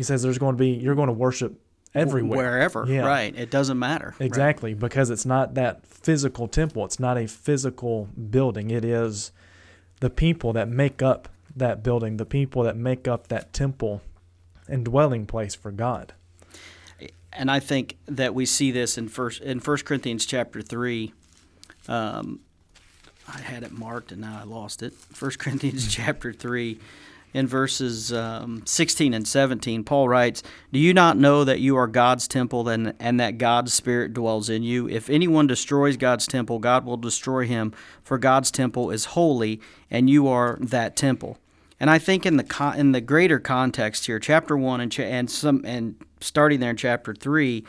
He 0.00 0.04
says, 0.04 0.22
"There's 0.22 0.38
going 0.38 0.54
to 0.54 0.58
be 0.58 0.70
you're 0.70 0.94
going 0.94 1.08
to 1.08 1.12
worship 1.12 1.60
everywhere, 1.94 2.38
wherever, 2.38 2.86
Yeah. 2.88 3.06
right? 3.06 3.36
It 3.36 3.50
doesn't 3.50 3.78
matter. 3.78 4.14
right? 4.18 4.24
Exactly, 4.26 4.72
because 4.72 5.10
it's 5.10 5.26
not 5.26 5.52
that 5.56 5.84
physical 5.86 6.48
temple. 6.48 6.86
It's 6.86 6.98
not 6.98 7.18
a 7.18 7.28
physical 7.28 8.08
building. 8.30 8.70
It 8.70 8.82
is 8.82 9.30
the 10.00 10.08
people 10.08 10.54
that 10.54 10.68
make 10.70 11.02
up 11.02 11.28
that 11.54 11.82
building, 11.82 12.16
the 12.16 12.24
people 12.24 12.62
that 12.62 12.78
make 12.78 13.06
up 13.06 13.28
that 13.28 13.52
temple 13.52 14.00
and 14.66 14.86
dwelling 14.86 15.26
place 15.26 15.54
for 15.54 15.70
God. 15.70 16.14
and 17.30 17.50
I 17.50 17.60
think 17.60 17.98
that 18.06 18.34
we 18.34 18.46
see 18.46 18.70
this 18.70 18.96
in 18.96 19.08
first 19.08 19.42
in 19.42 19.60
First 19.60 19.84
Corinthians 19.84 20.24
chapter 20.24 20.62
three. 20.62 21.12
Um, 21.88 22.40
I 23.28 23.38
had 23.40 23.62
it 23.64 23.72
marked 23.72 24.12
and 24.12 24.22
now 24.22 24.38
I 24.40 24.44
lost 24.44 24.82
it. 24.82 24.94
First 24.94 25.38
Corinthians 25.42 25.92
chapter 25.94 26.32
three, 26.32 26.78
in 27.32 27.46
verses 27.46 28.12
um, 28.12 28.62
sixteen 28.66 29.14
and 29.14 29.26
seventeen, 29.26 29.84
Paul 29.84 30.08
writes, 30.08 30.42
"Do 30.72 30.78
you 30.78 30.92
not 30.92 31.16
know 31.16 31.44
that 31.44 31.60
you 31.60 31.76
are 31.76 31.86
God's 31.86 32.26
temple 32.26 32.68
and 32.68 32.94
and 32.98 33.20
that 33.20 33.38
God's 33.38 33.72
Spirit 33.72 34.12
dwells 34.12 34.48
in 34.50 34.62
you? 34.62 34.88
If 34.88 35.08
anyone 35.08 35.46
destroys 35.46 35.96
God's 35.96 36.26
temple, 36.26 36.58
God 36.58 36.84
will 36.84 36.96
destroy 36.96 37.46
him. 37.46 37.72
For 38.02 38.18
God's 38.18 38.50
temple 38.50 38.90
is 38.90 39.04
holy, 39.06 39.60
and 39.90 40.10
you 40.10 40.26
are 40.28 40.58
that 40.60 40.96
temple." 40.96 41.38
And 41.78 41.88
I 41.88 41.98
think 41.98 42.26
in 42.26 42.36
the 42.36 42.44
con- 42.44 42.78
in 42.78 42.92
the 42.92 43.00
greater 43.00 43.38
context 43.38 44.06
here, 44.06 44.18
chapter 44.18 44.56
one 44.56 44.80
and 44.80 44.92
cha- 44.92 45.04
and 45.04 45.30
some 45.30 45.62
and 45.64 45.94
starting 46.20 46.60
there 46.60 46.70
in 46.70 46.76
chapter 46.76 47.14
three, 47.14 47.64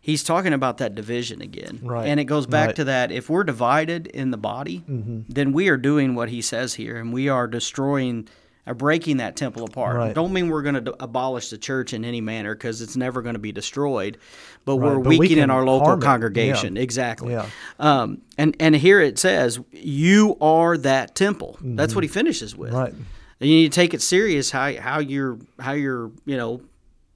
he's 0.00 0.24
talking 0.24 0.52
about 0.52 0.78
that 0.78 0.94
division 0.94 1.40
again. 1.40 1.78
Right. 1.82 2.08
And 2.08 2.18
it 2.18 2.24
goes 2.24 2.46
back 2.46 2.68
Right. 2.68 2.76
to 2.76 2.84
that: 2.84 3.12
if 3.12 3.30
we're 3.30 3.44
divided 3.44 4.08
in 4.08 4.30
the 4.32 4.36
body, 4.36 4.82
then 5.28 5.52
we 5.52 5.68
are 5.68 5.76
doing 5.76 6.14
what 6.14 6.30
he 6.30 6.40
says 6.42 6.74
here, 6.74 6.96
and 6.96 7.12
we 7.12 7.28
are 7.28 7.46
destroying. 7.46 8.26
Are 8.64 8.74
breaking 8.74 9.16
that 9.16 9.34
temple 9.34 9.64
apart. 9.64 9.96
Right. 9.96 10.14
Don't 10.14 10.32
mean 10.32 10.48
we're 10.48 10.62
going 10.62 10.84
to 10.84 11.02
abolish 11.02 11.50
the 11.50 11.58
church 11.58 11.92
in 11.92 12.04
any 12.04 12.20
manner 12.20 12.54
because 12.54 12.80
it's 12.80 12.96
never 12.96 13.20
going 13.20 13.34
to 13.34 13.40
be 13.40 13.50
destroyed, 13.50 14.18
but 14.64 14.76
we're 14.76 15.00
but 15.00 15.08
weakening 15.08 15.38
can 15.38 15.50
our 15.50 15.64
local 15.64 15.96
congregation. 15.96 16.76
Yeah. 16.76 16.82
Exactly. 16.82 17.32
Yeah. 17.32 17.48
Um, 17.80 18.22
and 18.38 18.54
and 18.60 18.76
here 18.76 19.00
it 19.00 19.18
says, 19.18 19.58
"You 19.72 20.36
are 20.40 20.78
that 20.78 21.16
temple." 21.16 21.58
That's 21.60 21.96
what 21.96 22.04
he 22.04 22.08
finishes 22.08 22.56
with. 22.56 22.72
Right. 22.72 22.92
And 22.92 23.50
you 23.50 23.56
need 23.56 23.72
to 23.72 23.74
take 23.74 23.94
it 23.94 24.00
serious 24.00 24.52
how 24.52 24.72
how 24.76 25.00
you're 25.00 25.38
how 25.58 25.72
you're 25.72 26.12
you 26.24 26.36
know 26.36 26.60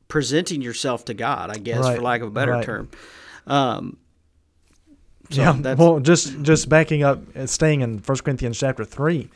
presenting 0.08 0.62
yourself 0.62 1.04
to 1.04 1.14
God, 1.14 1.50
I 1.50 1.58
guess, 1.58 1.84
Right, 1.84 1.96
for 1.96 2.02
lack 2.02 2.22
of 2.22 2.28
a 2.28 2.32
better 2.32 2.52
right. 2.52 2.64
term. 2.64 2.90
Um, 3.46 3.98
so 5.30 5.42
yeah. 5.42 5.56
that's 5.58 5.78
Well, 5.78 6.00
just 6.00 6.42
just 6.42 6.68
backing 6.68 7.02
up, 7.02 7.20
uh, 7.36 7.46
staying 7.46 7.80
in 7.80 7.98
1 7.98 8.18
Corinthians 8.18 8.58
chapter 8.58 8.84
three, 8.84 9.28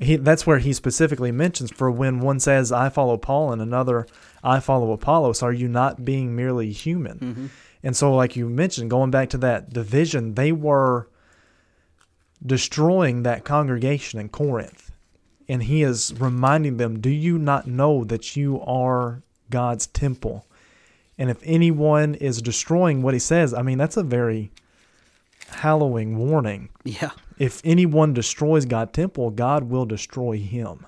he 0.00 0.16
that's 0.16 0.46
where 0.46 0.58
he 0.58 0.72
specifically 0.72 1.30
mentions 1.30 1.70
for 1.70 1.90
when 1.90 2.20
one 2.20 2.40
says, 2.40 2.72
"I 2.72 2.88
follow 2.88 3.16
Paul," 3.16 3.52
and 3.52 3.62
another, 3.62 4.06
"I 4.42 4.60
follow 4.60 4.92
Apollos." 4.92 5.42
Are 5.42 5.52
you 5.52 5.68
not 5.68 6.04
being 6.04 6.34
merely 6.34 6.72
human? 6.72 7.18
Mm-hmm. 7.18 7.46
And 7.82 7.96
so, 7.96 8.14
like 8.14 8.36
you 8.36 8.48
mentioned, 8.48 8.90
going 8.90 9.10
back 9.10 9.30
to 9.30 9.38
that 9.38 9.72
division, 9.72 10.34
they 10.34 10.52
were 10.52 11.08
destroying 12.44 13.22
that 13.22 13.44
congregation 13.44 14.18
in 14.18 14.28
Corinth. 14.28 14.92
And 15.48 15.64
he 15.64 15.82
is 15.82 16.14
reminding 16.18 16.76
them, 16.76 17.00
Do 17.00 17.10
you 17.10 17.38
not 17.38 17.66
know 17.66 18.04
that 18.04 18.36
you 18.36 18.60
are 18.62 19.22
God's 19.50 19.86
temple? 19.86 20.46
And 21.18 21.28
if 21.28 21.38
anyone 21.44 22.14
is 22.14 22.40
destroying 22.40 23.02
what 23.02 23.14
he 23.14 23.20
says, 23.20 23.52
I 23.52 23.62
mean, 23.62 23.76
that's 23.76 23.96
a 23.96 24.02
very 24.02 24.50
hallowing 25.50 26.16
warning. 26.16 26.68
yeah, 26.84 27.10
If 27.38 27.60
anyone 27.64 28.12
destroys 28.14 28.64
God's 28.66 28.92
temple, 28.92 29.30
God 29.30 29.64
will 29.64 29.84
destroy 29.86 30.38
him. 30.38 30.86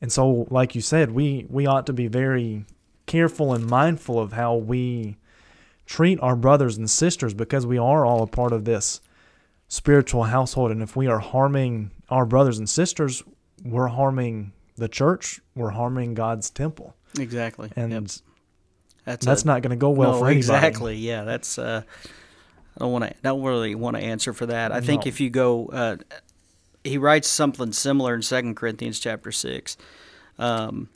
And 0.00 0.10
so, 0.10 0.46
like 0.50 0.74
you 0.74 0.80
said, 0.80 1.10
we, 1.10 1.46
we 1.50 1.66
ought 1.66 1.86
to 1.86 1.92
be 1.92 2.06
very 2.06 2.64
careful 3.06 3.52
and 3.52 3.66
mindful 3.66 4.18
of 4.18 4.32
how 4.32 4.54
we 4.56 5.16
treat 5.84 6.18
our 6.20 6.36
brothers 6.36 6.78
and 6.78 6.88
sisters 6.88 7.34
because 7.34 7.66
we 7.66 7.76
are 7.78 8.04
all 8.06 8.22
a 8.22 8.26
part 8.26 8.52
of 8.52 8.64
this 8.64 9.00
spiritual 9.68 10.24
household. 10.24 10.70
And 10.70 10.82
if 10.82 10.96
we 10.96 11.06
are 11.06 11.18
harming 11.18 11.90
our 12.08 12.24
brothers 12.24 12.58
and 12.58 12.68
sisters, 12.68 13.22
we're 13.64 13.88
harming 13.88 14.52
the 14.76 14.88
church, 14.88 15.40
we're 15.54 15.70
harming 15.70 16.14
God's 16.14 16.48
temple. 16.48 16.94
exactly. 17.18 17.70
And 17.76 17.92
Yep. 17.92 18.02
that's 19.04 19.26
that's 19.26 19.42
a- 19.42 19.46
not 19.46 19.60
going 19.62 19.70
to 19.70 19.76
go 19.76 19.90
well 19.90 20.12
no, 20.12 20.18
for 20.20 20.26
anybody. 20.26 20.38
exactly. 20.38 20.96
Yeah, 20.96 21.24
that's. 21.24 21.58
Uh, 21.58 21.82
I 22.76 22.80
don't 22.80 22.92
want 22.92 23.04
to. 23.04 23.14
Don't 23.22 23.42
really 23.42 23.74
want 23.74 23.96
to 23.96 24.02
answer 24.02 24.32
for 24.32 24.46
that. 24.46 24.72
I 24.72 24.80
think 24.80 25.06
if 25.06 25.20
you 25.20 25.30
go, 25.30 25.66
uh, 25.66 25.96
he 26.84 26.98
writes 26.98 27.28
something 27.28 27.72
similar 27.72 28.14
in 28.14 28.22
Second 28.22 28.56
Corinthians 28.56 29.00
chapter 29.00 29.32
six, 29.32 29.76
um, 30.38 30.88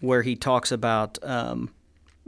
where 0.00 0.22
he 0.22 0.36
talks 0.36 0.72
about 0.72 1.18
um, 1.22 1.70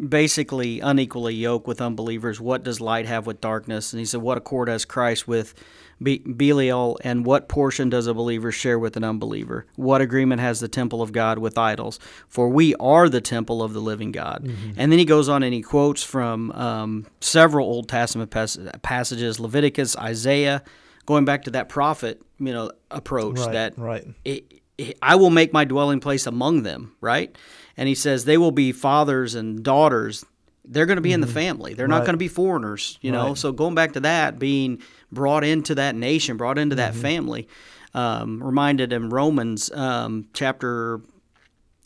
basically 0.09 0.81
unequally 0.81 1.35
yoked 1.35 1.67
with 1.67 1.81
unbelievers. 1.81 2.41
What 2.41 2.63
does 2.63 2.81
light 2.81 3.07
have 3.07 3.27
with 3.27 3.41
darkness? 3.41 3.93
And 3.93 4.01
he 4.01 4.07
said, 4.07 4.21
What 4.21 4.39
accord 4.39 4.69
has 4.69 4.85
Christ 4.85 5.29
with 5.29 5.55
Be- 6.03 6.19
Belial? 6.19 6.99
And 7.03 7.25
what 7.27 7.49
portion 7.49 7.89
does 7.91 8.07
a 8.07 8.15
believer 8.15 8.51
share 8.53 8.79
with 8.79 8.97
an 8.97 9.05
unbeliever? 9.05 9.67
What 9.77 10.01
agreement 10.01 10.41
has 10.41 10.61
the 10.61 10.69
temple 10.69 11.03
of 11.03 11.13
God 11.13 11.39
with 11.39 11.57
idols? 11.59 11.99
For 12.29 12.49
we 12.49 12.75
are 12.77 13.09
the 13.09 13.21
temple 13.21 13.63
of 13.63 13.73
the 13.73 13.81
living 13.81 14.13
God. 14.13 14.45
And 14.77 14.91
then 14.93 14.99
he 14.99 15.05
goes 15.05 15.29
on 15.29 15.43
and 15.43 15.55
he 15.55 15.63
quotes 15.63 16.03
from 16.03 16.51
um, 16.53 17.07
several 17.21 17.67
Old 17.67 17.89
Testament 17.89 18.31
pas- 18.31 18.59
passages, 18.83 19.39
Leviticus, 19.41 19.97
Isaiah, 19.97 20.63
going 21.07 21.25
back 21.25 21.45
to 21.45 21.51
that 21.53 21.69
prophet, 21.69 22.21
you 22.39 22.53
know, 22.53 22.71
approach 22.91 23.39
Right, 23.39 23.53
that 23.53 23.79
right. 23.79 24.07
it, 24.25 24.61
it- 24.79 24.99
I 25.01 25.15
will 25.17 25.31
make 25.31 25.53
my 25.53 25.65
dwelling 25.65 26.01
place 26.01 26.27
among 26.27 26.63
them, 26.65 26.95
right? 27.01 27.37
And 27.77 27.89
he 27.89 27.95
says 27.95 28.25
they 28.25 28.39
will 28.39 28.51
be 28.53 28.73
fathers 28.73 29.35
and 29.35 29.63
daughters. 29.63 30.25
They're 30.65 30.87
going 30.87 30.97
to 30.97 31.03
be 31.03 31.13
in 31.13 31.21
the 31.21 31.27
family. 31.27 31.75
They're 31.75 31.89
not 31.89 32.01
going 32.01 32.15
to 32.15 32.19
be 32.19 32.29
foreigners, 32.29 32.99
you 33.03 33.13
know. 33.13 33.29
Right. 33.29 33.39
So 33.39 33.53
going 33.53 33.75
back 33.75 33.93
to 33.93 34.01
that, 34.01 34.39
being 34.39 34.83
brought 35.13 35.45
into 35.45 35.75
that 35.75 35.95
nation, 35.95 36.37
brought 36.37 36.59
into 36.59 36.77
that 36.77 36.95
family, 36.95 37.49
um, 37.93 38.43
reminded 38.43 38.93
in 38.93 39.11
Romans 39.11 39.71
um, 39.73 40.27
chapter, 40.33 41.01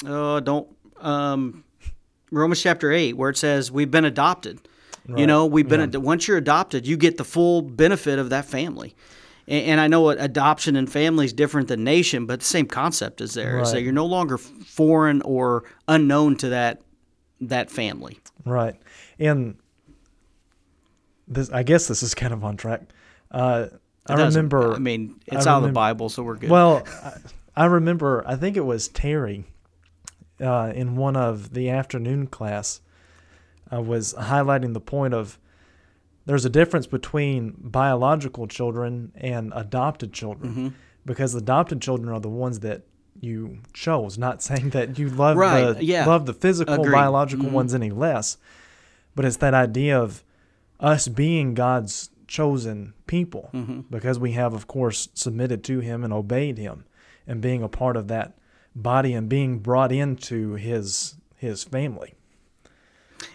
oh, 0.07 0.41
don't 0.41 0.69
um, 1.01 1.65
Romans 2.31 2.63
chapter 2.63 2.93
eight, 2.93 3.17
where 3.17 3.31
it 3.31 3.37
says 3.37 3.73
we've 3.73 3.91
been 3.91 4.05
adopted. 4.05 4.61
You 5.17 5.27
know, 5.27 5.47
we've 5.47 5.67
been 5.69 5.81
ad- 5.81 5.95
once 5.97 6.29
you're 6.29 6.37
adopted, 6.37 6.87
you 6.87 6.99
get 6.99 7.17
the 7.17 7.25
full 7.25 7.63
benefit 7.63 8.19
of 8.19 8.29
that 8.29 8.45
family. 8.45 8.95
And, 9.47 9.65
and 9.65 9.81
I 9.81 9.87
know 9.89 10.03
what 10.03 10.21
adoption 10.21 10.77
and 10.77 10.91
family 10.93 11.25
is 11.25 11.33
different 11.33 11.69
than 11.69 11.83
nation, 11.83 12.27
but 12.27 12.41
the 12.41 12.47
same 12.47 12.67
concept 12.67 13.23
is 13.23 13.33
there. 13.33 13.59
Is 13.61 13.73
that 13.73 13.81
you're 13.83 13.93
no 13.93 14.05
longer 14.05 14.37
foreign 14.37 15.23
or 15.23 15.65
unknown 15.89 16.37
to 16.37 16.51
that 16.51 16.83
that 17.41 17.71
family. 17.71 18.19
Right. 18.45 18.77
And 19.19 19.57
this, 21.27 21.51
I 21.51 21.63
guess 21.63 21.87
this 21.89 22.03
is 22.03 22.15
kind 22.15 22.33
of 22.33 22.45
on 22.45 22.57
track. 22.57 22.83
Uh, 23.31 23.67
I 24.07 24.15
remember. 24.25 24.75
I 24.75 24.79
mean, 24.79 25.21
it's 25.27 25.47
I 25.47 25.53
out 25.53 25.57
of 25.59 25.63
the 25.65 25.73
Bible, 25.73 26.09
so 26.09 26.23
we're 26.23 26.37
good. 26.37 26.51
Well, 26.51 26.85
I, 27.05 27.13
I 27.57 27.65
remember. 27.67 28.25
I 28.27 28.37
think 28.37 28.57
it 28.57 28.65
was 28.65 28.89
Terry 28.89 29.45
uh, 30.41 30.73
in 30.75 30.97
one 30.97 31.17
of 31.17 31.53
the 31.53 31.69
afternoon 31.69 32.27
class 32.29 32.81
uh, 33.73 33.83
was 33.83 34.15
highlighting 34.15 34.73
the 34.73 34.81
point 34.81 35.13
of 35.13 35.39
there's 36.25 36.45
a 36.45 36.51
difference 36.51 36.87
between 36.87 37.55
biological 37.59 38.47
children 38.47 39.13
and 39.15 39.53
adopted 39.57 40.13
children 40.13 40.55
Mhm. 40.55 40.73
because 41.07 41.35
adopted 41.35 41.81
children 41.81 42.11
are 42.11 42.21
the 42.21 42.29
ones 42.29 42.61
that 42.61 42.83
you 43.21 43.59
chose. 43.73 44.19
Not 44.19 44.43
saying 44.49 44.71
that 44.71 44.99
you 44.99 45.09
love 45.11 45.37
Right, 45.37 45.73
the 45.73 45.85
yeah. 45.85 46.07
love 46.07 46.27
the 46.27 46.35
physical 46.35 46.75
Agreed. 46.75 46.93
biological 46.93 47.47
Mhm. 47.47 47.53
ones 47.53 47.75
any 47.75 47.91
less, 47.91 48.37
but 49.15 49.25
it's 49.25 49.37
that 49.39 49.55
idea 49.55 49.99
of 50.01 50.23
us 50.81 51.09
being 51.09 51.55
God's 51.55 52.11
chosen 52.29 52.93
people 53.07 53.51
Mhm. 53.55 53.85
because 53.91 54.19
we 54.19 54.33
have, 54.33 54.53
of 54.55 54.67
course, 54.67 55.09
submitted 55.15 55.65
to 55.65 55.81
Him 55.81 56.05
and 56.05 56.13
obeyed 56.13 56.59
Him, 56.59 56.85
and 57.27 57.41
being 57.41 57.63
a 57.63 57.69
part 57.69 57.97
of 57.97 58.09
that 58.09 58.35
body 58.77 59.13
and 59.15 59.29
being 59.29 59.59
brought 59.59 59.91
into 59.93 60.55
His 60.55 61.17
His 61.37 61.65
family. 61.65 62.15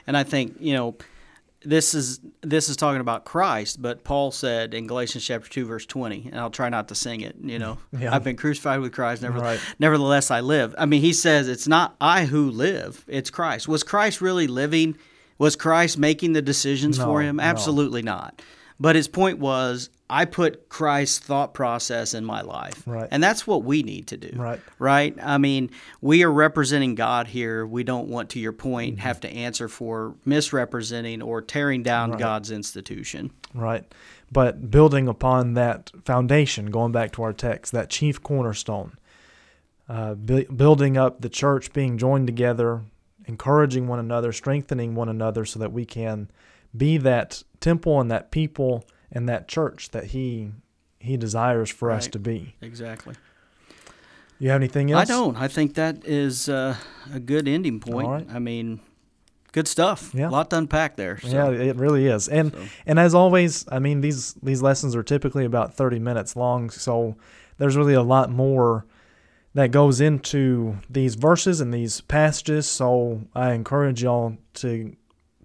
And 0.07 0.15
I 0.17 0.23
think 0.23 0.55
you 0.59 0.73
know 0.73 0.95
this 1.65 1.93
is 1.93 2.19
this 2.41 2.69
is 2.69 2.75
talking 2.75 3.01
about 3.01 3.25
Christ, 3.25 3.81
but 3.81 4.03
Paul 4.03 4.31
said 4.31 4.73
in 4.73 4.87
Galatians 4.87 5.23
chapter 5.25 5.49
two 5.49 5.65
verse 5.65 5.85
twenty, 5.85 6.27
and 6.31 6.39
I'll 6.39 6.49
try 6.49 6.69
not 6.69 6.87
to 6.89 6.95
sing 6.95 7.21
it. 7.21 7.35
You 7.41 7.59
know, 7.59 7.77
Yeah. 7.97 8.13
I've 8.13 8.23
been 8.23 8.35
crucified 8.35 8.79
with 8.81 8.91
Christ, 8.93 9.21
never, 9.21 9.39
Right. 9.39 9.59
nevertheless 9.79 10.29
I 10.31 10.41
live. 10.41 10.75
I 10.77 10.85
mean, 10.85 11.01
he 11.01 11.13
says 11.13 11.47
it's 11.47 11.67
not 11.67 11.95
I 12.01 12.25
who 12.25 12.49
live; 12.51 13.03
it's 13.07 13.29
Christ. 13.29 13.67
Was 13.67 13.83
Christ 13.83 14.21
really 14.21 14.47
living? 14.47 14.97
Was 15.39 15.55
Christ 15.55 15.97
making 15.97 16.33
the 16.33 16.41
decisions 16.41 16.99
No, 16.99 17.05
for 17.05 17.21
him? 17.21 17.37
no. 17.37 17.43
Absolutely 17.43 18.01
not. 18.03 18.41
But 18.79 18.95
his 18.95 19.07
point 19.07 19.39
was, 19.39 19.89
I 20.15 20.25
put 20.25 20.69
Christ's 20.69 21.17
thought 21.19 21.53
process 21.55 22.13
in 22.13 22.23
my 22.23 22.41
life, 22.41 22.83
Right. 22.85 23.07
and 23.09 23.23
that's 23.23 23.47
what 23.47 23.63
we 23.63 23.81
need 23.81 24.05
to 24.07 24.17
do 24.17 24.37
Right. 24.37 24.59
right? 24.77 25.15
I 25.21 25.37
mean, 25.39 25.71
we 26.01 26.23
are 26.23 26.31
representing 26.31 26.93
God 26.93 27.27
here. 27.27 27.65
We 27.65 27.83
don't 27.83 28.07
want, 28.09 28.29
to 28.31 28.39
your 28.39 28.53
point, 28.53 28.97
Mm-hmm. 28.97 29.01
have 29.01 29.19
to 29.21 29.29
answer 29.33 29.67
for 29.67 30.13
misrepresenting 30.25 31.21
or 31.23 31.41
tearing 31.41 31.81
down 31.81 32.11
Right. 32.11 32.19
God's 32.19 32.51
institution. 32.51 33.31
Right. 33.55 33.83
But 34.31 34.69
building 34.69 35.07
upon 35.07 35.53
that 35.55 35.91
foundation, 36.05 36.67
going 36.71 36.91
back 36.91 37.11
to 37.13 37.23
our 37.23 37.33
text, 37.33 37.71
that 37.71 37.89
chief 37.89 38.21
cornerstone, 38.21 38.93
uh, 39.89 40.13
bu- 40.15 40.45
building 40.45 40.97
up 40.97 41.21
the 41.21 41.29
church, 41.29 41.73
being 41.73 41.97
joined 41.97 42.27
together, 42.27 42.81
encouraging 43.25 43.87
one 43.87 43.99
another, 43.99 44.31
strengthening 44.31 44.95
one 44.95 45.09
another 45.09 45.45
so 45.45 45.59
that 45.59 45.71
we 45.71 45.85
can 45.85 46.29
be 46.75 46.97
that 46.97 47.43
temple 47.59 47.99
and 48.01 48.09
that 48.11 48.31
people 48.31 48.85
and 49.13 49.29
that 49.29 49.47
church 49.47 49.91
that 49.91 50.05
he 50.05 50.51
he 50.99 51.15
desires 51.15 51.69
for 51.69 51.91
us 51.91 52.07
to 52.07 52.19
be. 52.19 52.55
Exactly. 52.61 53.15
You 54.39 54.49
have 54.49 54.59
anything 54.59 54.91
else? 54.91 55.09
I 55.09 55.13
don't. 55.13 55.37
I 55.37 55.47
think 55.47 55.75
that 55.75 56.05
is 56.05 56.49
uh, 56.49 56.75
a 57.13 57.19
good 57.19 57.47
ending 57.47 57.79
point. 57.79 58.07
All 58.07 58.13
right. 58.13 58.27
I 58.29 58.39
mean, 58.39 58.81
good 59.51 59.67
stuff. 59.67 60.11
Yeah. 60.13 60.27
A 60.27 60.31
lot 60.31 60.49
to 60.49 60.57
unpack 60.57 60.95
there. 60.97 61.19
So. 61.19 61.27
Yeah, 61.27 61.49
it 61.49 61.75
really 61.75 62.07
is. 62.07 62.27
And 62.27 62.51
So. 62.51 62.59
and 62.85 62.99
as 62.99 63.13
always, 63.13 63.65
I 63.69 63.79
mean 63.79 64.01
these 64.01 64.33
these 64.43 64.61
lessons 64.61 64.95
are 64.95 65.03
typically 65.03 65.45
about 65.45 65.73
30 65.75 65.99
minutes 65.99 66.35
long, 66.35 66.69
so 66.69 67.15
there's 67.57 67.77
really 67.77 67.93
a 67.93 68.01
lot 68.01 68.29
more 68.31 68.85
that 69.53 69.71
goes 69.71 70.01
into 70.01 70.77
these 70.89 71.15
verses 71.15 71.61
and 71.61 71.73
these 71.73 72.01
passages, 72.01 72.65
so 72.65 73.21
I 73.35 73.53
encourage 73.53 74.01
y'all 74.01 74.37
to 74.55 74.95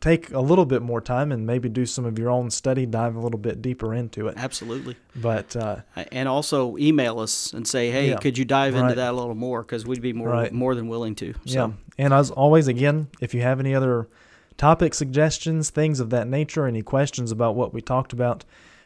take 0.01 0.31
a 0.33 0.41
little 0.41 0.65
bit 0.65 0.83
more 0.83 1.01
time 1.01 1.33
and 1.33 1.47
maybe 1.47 1.69
do 1.69 1.85
some 1.87 2.05
of 2.05 2.19
your 2.19 2.31
own 2.31 2.51
study, 2.51 2.87
dive 2.87 3.17
a 3.17 3.21
little 3.21 3.39
bit 3.39 3.61
deeper 3.61 3.93
into 3.95 4.29
it. 4.29 4.35
Absolutely. 4.37 4.97
But 5.17 5.57
uh, 5.57 5.79
And 6.13 6.29
also 6.29 6.77
email 6.77 7.19
us 7.21 7.53
and 7.53 7.67
say, 7.67 7.91
hey, 7.91 8.11
Yeah. 8.11 8.17
could 8.17 8.39
you 8.39 8.45
dive 8.45 8.75
into 8.77 8.95
that 8.95 9.13
a 9.13 9.17
little 9.17 9.35
more? 9.35 9.63
Because 9.63 9.87
we'd 9.87 10.03
be 10.03 10.13
more 10.13 10.29
Right. 10.29 10.53
more 10.53 10.75
than 10.75 10.89
willing 10.89 11.15
to. 11.17 11.33
So. 11.33 11.41
Yeah. 11.55 11.71
And 11.99 12.13
as 12.15 12.31
always, 12.31 12.69
again, 12.69 13.09
if 13.21 13.35
you 13.35 13.43
have 13.43 13.59
any 13.61 13.75
other 13.75 14.09
topic 14.57 14.95
suggestions, 14.95 15.71
things 15.71 16.01
of 16.01 16.11
that 16.11 16.29
nature, 16.29 16.67
any 16.67 16.83
questions 16.83 17.31
about 17.33 17.57
what 17.57 17.75
we 17.75 17.81
talked 17.81 18.13
about, 18.13 18.45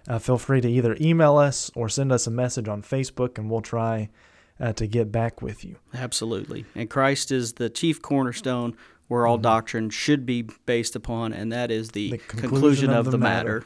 uh, 0.09 0.19
feel 0.19 0.39
free 0.39 0.61
to 0.61 0.69
either 0.69 0.97
email 1.01 1.37
us 1.37 1.71
or 1.75 1.89
send 1.89 2.11
us 2.11 2.27
a 2.27 2.31
message 2.31 2.69
on 2.69 2.83
Facebook, 2.83 3.39
and 3.39 3.51
we'll 3.51 3.61
try 3.61 4.09
uh, 4.61 4.73
to 4.73 4.87
get 4.87 5.11
back 5.11 5.43
with 5.43 5.65
you. 5.65 5.77
Absolutely. 5.95 6.65
And 6.75 6.89
Christ 6.89 7.31
is 7.33 7.55
the 7.55 7.69
chief 7.71 8.01
cornerstone 8.03 8.77
where 9.13 9.27
all 9.27 9.37
doctrine 9.37 9.91
should 9.91 10.25
be 10.25 10.41
based 10.65 10.97
upon, 10.97 11.35
and 11.35 11.53
that 11.53 11.71
is 11.71 11.91
the, 11.91 12.13
Mm-hmm. 12.13 12.37
The 12.37 12.49
conclusion, 12.49 12.91
of, 12.91 13.11
the 13.11 13.19
matter. 13.19 13.65